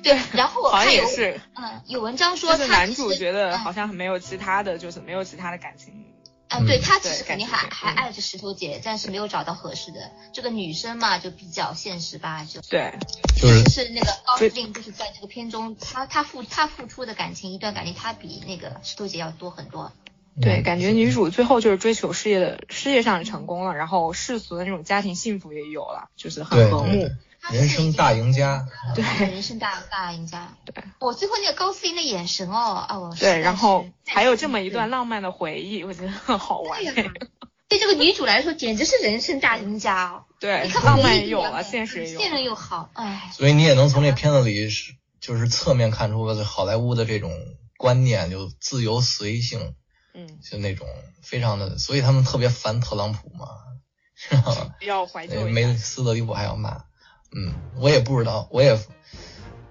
[0.03, 6.05] 对，然后我好像看有也是，嗯有文章说就是男主觉得嗯好像没有其他的，就是没有其他的感情。
[6.49, 10.11] 啊，对嗯他其实肯定还还爱着石头姐，但是没有找到合适的。
[10.33, 12.93] 这个女生嘛，就比较现实吧，就对，
[13.37, 19.93] 就是是那个高司令，就是在这个片中，他他付他付出的感情，一段感情，他比那个石头姐要多很多。
[20.41, 27.15] 对，嗯感觉女主最后就是追求事业的事业上成功了，然后世俗的那种家庭幸福也有了，就是很和睦对对对。
[27.41, 28.67] 他人生大赢家。
[28.95, 30.53] 对人生大大赢家。
[30.65, 36.83] 对，我最后那个高司令的眼神哦，啊，我对，然后还有这么一段浪漫的回忆，我觉得很好玩。
[36.83, 37.11] 对呀
[37.67, 40.25] 对这个女主来说，简直是人生大赢家哦。
[40.39, 42.19] 对浪漫也有了，现实也有。
[42.19, 47.31] 现任又好，哎，所以你也能从这片子里是就是侧面看出好莱坞的这种
[47.77, 49.73] 观念，就自由随性，
[50.13, 50.85] 嗯，就那种
[51.21, 53.47] 非常的，所以他们特别烦特朗普嘛，
[54.17, 54.75] 知道吧？
[54.77, 55.77] 比较怀旧一梅。
[55.77, 56.83] 斯德里普还要骂，
[57.35, 58.77] 嗯，我也不知道，我也，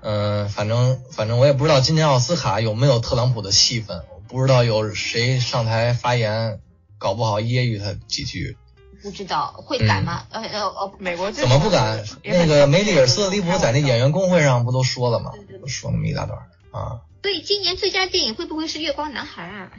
[0.01, 6.61] 嗯、反正反正我也不知道今年奥斯卡有没有特朗普的戏份，我不知道有谁上台发言，
[6.99, 8.57] 搞不好揶揄他几句，
[9.03, 10.25] 不知道会改吗？
[10.31, 12.03] 呃呃呃，美国怎么不敢？
[12.25, 15.59] 那个梅丽尔·斯特里普在那演员工会上不都说了吗对对？
[15.59, 16.39] 对说那么一大段
[16.71, 19.71] 啊，所以今年最佳电影会不会是《月光男孩》啊？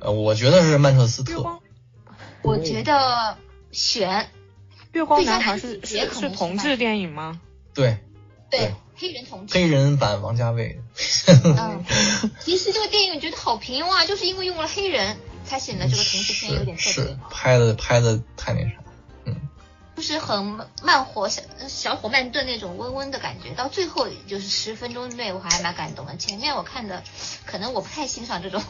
[0.00, 1.60] 呃，我觉得是曼彻斯特，
[2.42, 3.36] 我觉得
[3.70, 4.28] 选
[4.96, 7.40] 月光男孩是最佳男主角可是同志电影吗？
[7.74, 7.98] 对，
[8.50, 9.54] 对对黑人同志。
[9.54, 10.80] 黑人版王家卫，
[11.44, 11.84] 嗯，
[12.40, 18.76] 其实这个电影我觉得好平庸啊，就是因为用了黑人，才显得这个同志片有点特是别，拍的拍的太那啥，
[19.94, 26.16] 就是很慢火小小火慢炖那种温温的感觉，到最后就是十分钟内我还蛮感动的。
[26.16, 27.02] 前面我看的，
[27.44, 28.62] 可能我不太欣赏这种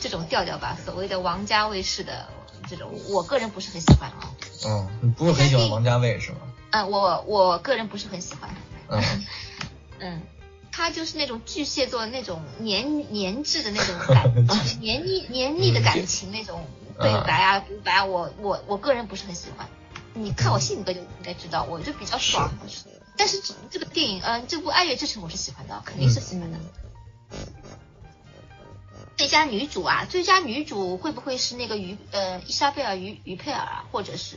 [0.00, 2.28] 这种调调吧，所谓的王家卫式的
[2.68, 4.30] 这种，我个人不是很喜欢啊。
[4.66, 6.38] 嗯，你不是很喜欢王家卫是吗？
[6.70, 8.50] 嗯，我我个人不是很喜欢。
[8.88, 9.02] 嗯，
[10.00, 10.22] 嗯，
[10.72, 14.32] 他就是那种巨蟹座那种黏黏滞的那种感，
[14.80, 16.64] 黏腻黏腻的感情那种
[17.00, 19.66] 对白啊独白啊，我我我个人不是很喜欢。
[20.14, 22.50] 你看我性格就应该知道，我就比较爽。
[23.16, 26.58] 但是这这个电影，嗯、这部《爱乐之城》我是喜欢的，肯定是喜欢的。
[29.18, 34.36] 最佳女主啊，最佳女主会不会是那个于呃伊莎贝尔于于佩尔啊，或者是，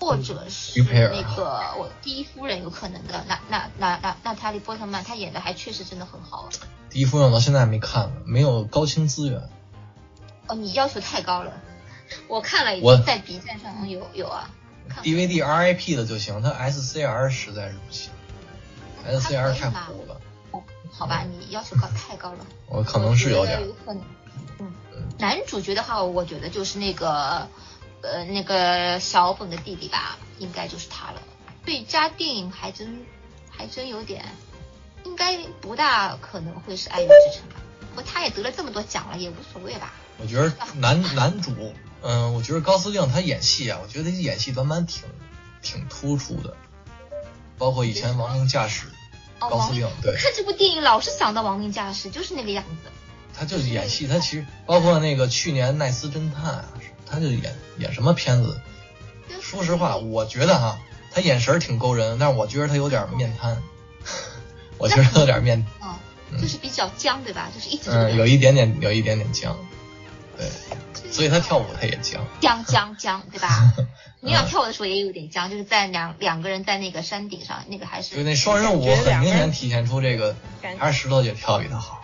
[0.00, 1.44] 或者是于佩尔那个
[1.78, 6.48] 我第一夫人有可能的，那那那那那塔莉波特曼，她演的还确实真的很好。
[6.88, 9.42] 第一夫人我到现在还没看呢，没有高清资源。
[10.46, 11.52] 哦，你要求太高了，
[12.28, 14.50] 我看了已我经在 B 站上有有啊，
[14.88, 18.10] 看 DVD RIP 的就行，它 SCR 实在是不行
[19.06, 20.20] ，SCR 太糊了，哦，
[20.98, 22.46] 好吧，你要求高太高了。
[22.68, 24.02] 我可能是有点有可能。
[24.58, 24.72] 嗯，
[25.18, 27.48] 男主角的话，我觉得就是那个
[28.00, 31.22] 呃那个小本的弟弟吧，应该就是他了。
[31.64, 33.04] 最佳电影还真
[33.50, 34.24] 还真有点，
[35.04, 37.60] 应该不大可能会是《爱乐之城》吧。
[37.90, 39.92] 不过他也得了这么多奖了，也无所谓吧。
[40.18, 41.52] 我觉得男男主，
[42.02, 45.02] 嗯，我觉得高司令他演戏啊，我觉得他演戏短板挺
[45.60, 46.56] 挺突出的，
[47.58, 48.86] 包括以前《亡命驾驶》，
[49.40, 52.90] 哦，高司令对看这部电影老是想到《亡命驾驶》，就是那个样子。
[53.38, 56.64] 他就是演戏，他其实包括那个去年《奈斯侦探》啊，
[57.04, 58.58] 他就演演什么片子，
[59.42, 60.78] 说实话，我觉得哈，
[61.12, 63.62] 他眼神挺勾人，但是我觉得他有点面瘫，
[64.78, 65.96] 我觉得他有点面，哦，
[66.30, 67.50] 嗯就是比较僵，对吧？
[67.54, 69.54] 就是一直有一点点有一点点僵，
[70.36, 73.48] 对，所以他跳舞他也僵，僵僵僵，对吧？
[74.20, 82.02] 你俩跳舞的时候也有点僵，就是在两两个人在那个山顶上，那个还是就那双人舞很明显体现出这个感还是石头姐跳比他好，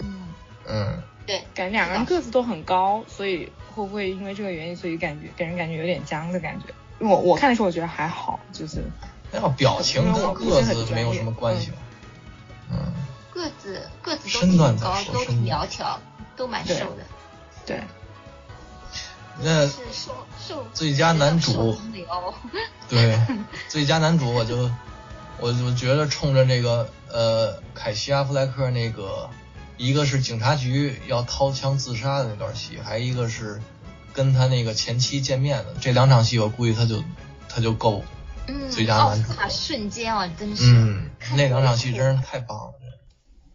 [0.00, 0.28] 嗯，
[0.66, 6.72] 嗯，对，感觉两个人个子都很高，所以会不会因为这个原因，所以感觉给人感觉有点僵的感觉？
[7.00, 8.82] 我我看的时候我觉得还好，就是
[9.30, 11.76] 那要表情跟个子没有什么关系吧，
[12.70, 12.92] 嗯，
[13.30, 16.00] 个子个子都挺高，都挺苗条，
[16.36, 17.04] 都蛮瘦的，
[17.68, 17.80] 对，
[19.42, 19.70] 那。
[20.72, 21.78] 最佳男主
[22.88, 23.18] 对
[23.68, 24.70] 最佳男主我就
[25.38, 29.28] 我我觉得冲着这个呃凯西阿弗莱克那个，
[29.76, 33.60] 一个是警察局要掏枪自杀的那段戏，还一个是
[34.14, 37.04] 跟他那个前妻见面的这两场戏，我估计他就
[37.48, 38.02] 他就够。
[38.46, 40.64] 嗯，最佳男主斯卡瞬间啊，真是。
[40.64, 42.72] 嗯，那两场戏真是太棒了。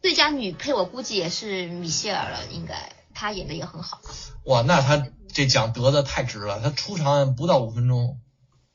[0.01, 4.01] 最佳女配我估计也是米歇尔了，应该他演的也很好。
[4.45, 8.19] 哇，那他这奖得的太值了，他出场不到五分钟。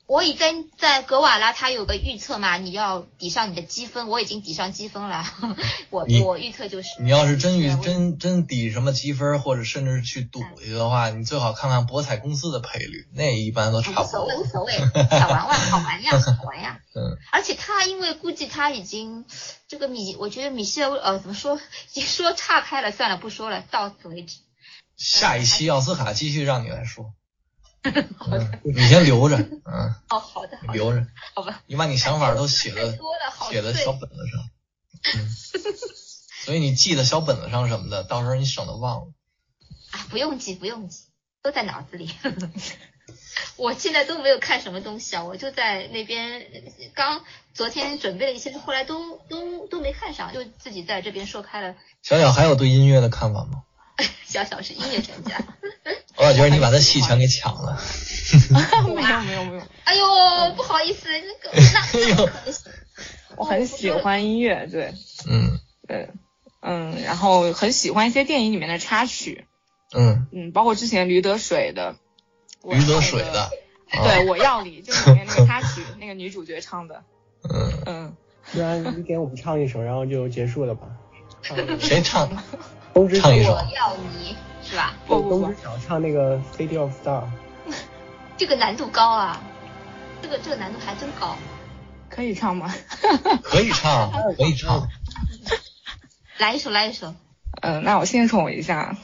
[0.08, 5.22] 我已经在格瓦拉，他有个预测嘛，你要抵上你的积分，我已经抵上积分了。
[5.90, 14.44] 我我预测就是，你要是真遇真真抵什么积分，或者甚至去赌去的话，你最好看看博彩公司的赔率，那一般都差不无所谓无。
[14.46, 14.72] 所谓，
[15.12, 16.80] 小玩玩好玩呀，好玩呀。
[16.94, 19.26] 嗯，而且他因为估计他已经
[19.68, 21.56] 这个米，我觉得米歇尔呃怎么说，
[21.92, 24.38] 已经说岔开了，算了不说了，到此为止。
[24.96, 27.12] 下一期奥斯卡继续让你来说。
[27.82, 31.62] 嗯，你先留着，嗯，哦，好的留着，好吧。
[31.66, 32.98] 你把你想法都写的
[33.50, 34.50] 写在小本子上，
[35.14, 35.28] 嗯，
[36.44, 39.12] 所以你记在小本子上什么的，到时候你省得忘了。
[39.92, 41.04] 啊，不用记，不用记，
[41.42, 42.10] 都在脑子里。
[43.56, 46.46] 我现在都没有看什么东西啊，我就在那边
[46.94, 47.24] 刚
[47.54, 51.74] 昨天准备了一些，后来都都都没看上，就自己在这边说开了。
[52.02, 53.62] 小小还有对音乐的看法吗？
[54.26, 55.38] 小小是音乐专家，
[56.16, 57.80] 我老觉得你把他戏全给抢了。
[58.50, 60.06] 没有没有没有，哎呦，
[60.54, 62.54] 不好意思，那个那那不可能
[63.36, 64.92] 我很喜欢音乐，对。
[65.28, 65.58] 嗯。
[65.86, 66.10] 对，
[66.60, 69.46] 嗯，然后很喜欢一些电影里面的插曲，
[69.94, 71.96] 嗯，嗯，包括之前驴得水的，
[72.62, 73.40] 驴得水的，
[73.90, 74.04] 啊。
[74.04, 77.02] 对，我要你就是里面那个插曲，那个女主角唱的，
[77.48, 78.16] 嗯，嗯，
[78.52, 80.88] 不然你给我们唱一首，然后就结束了吧。
[81.80, 82.28] 谁唱？
[82.94, 84.94] 东之唱一首我要你是吧？
[85.06, 87.24] 不不不东之，桥唱那个 City of Star。
[88.36, 89.40] 这个难度高啊，
[90.22, 91.36] 这个这个难度还真高。
[92.08, 92.74] 可以唱吗？
[93.42, 94.88] 可以唱， 可以唱。
[96.38, 97.14] 来一首，来一首。
[97.62, 98.96] 嗯，那我献宠一下，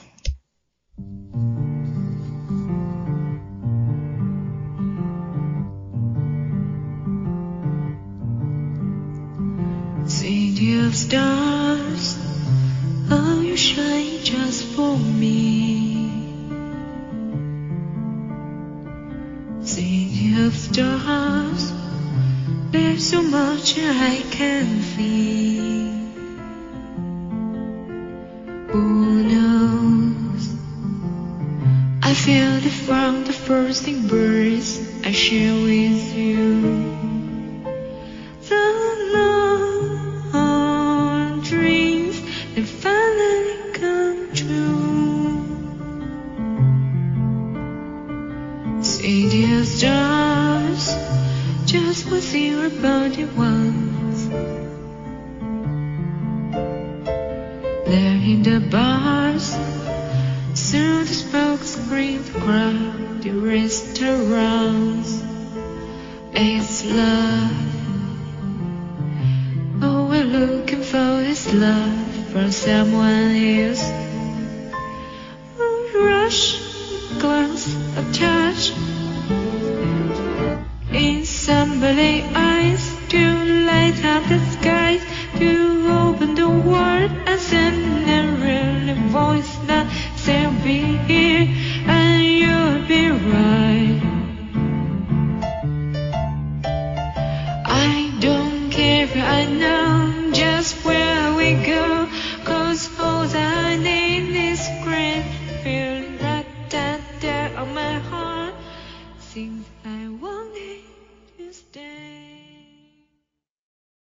[23.86, 24.80] I can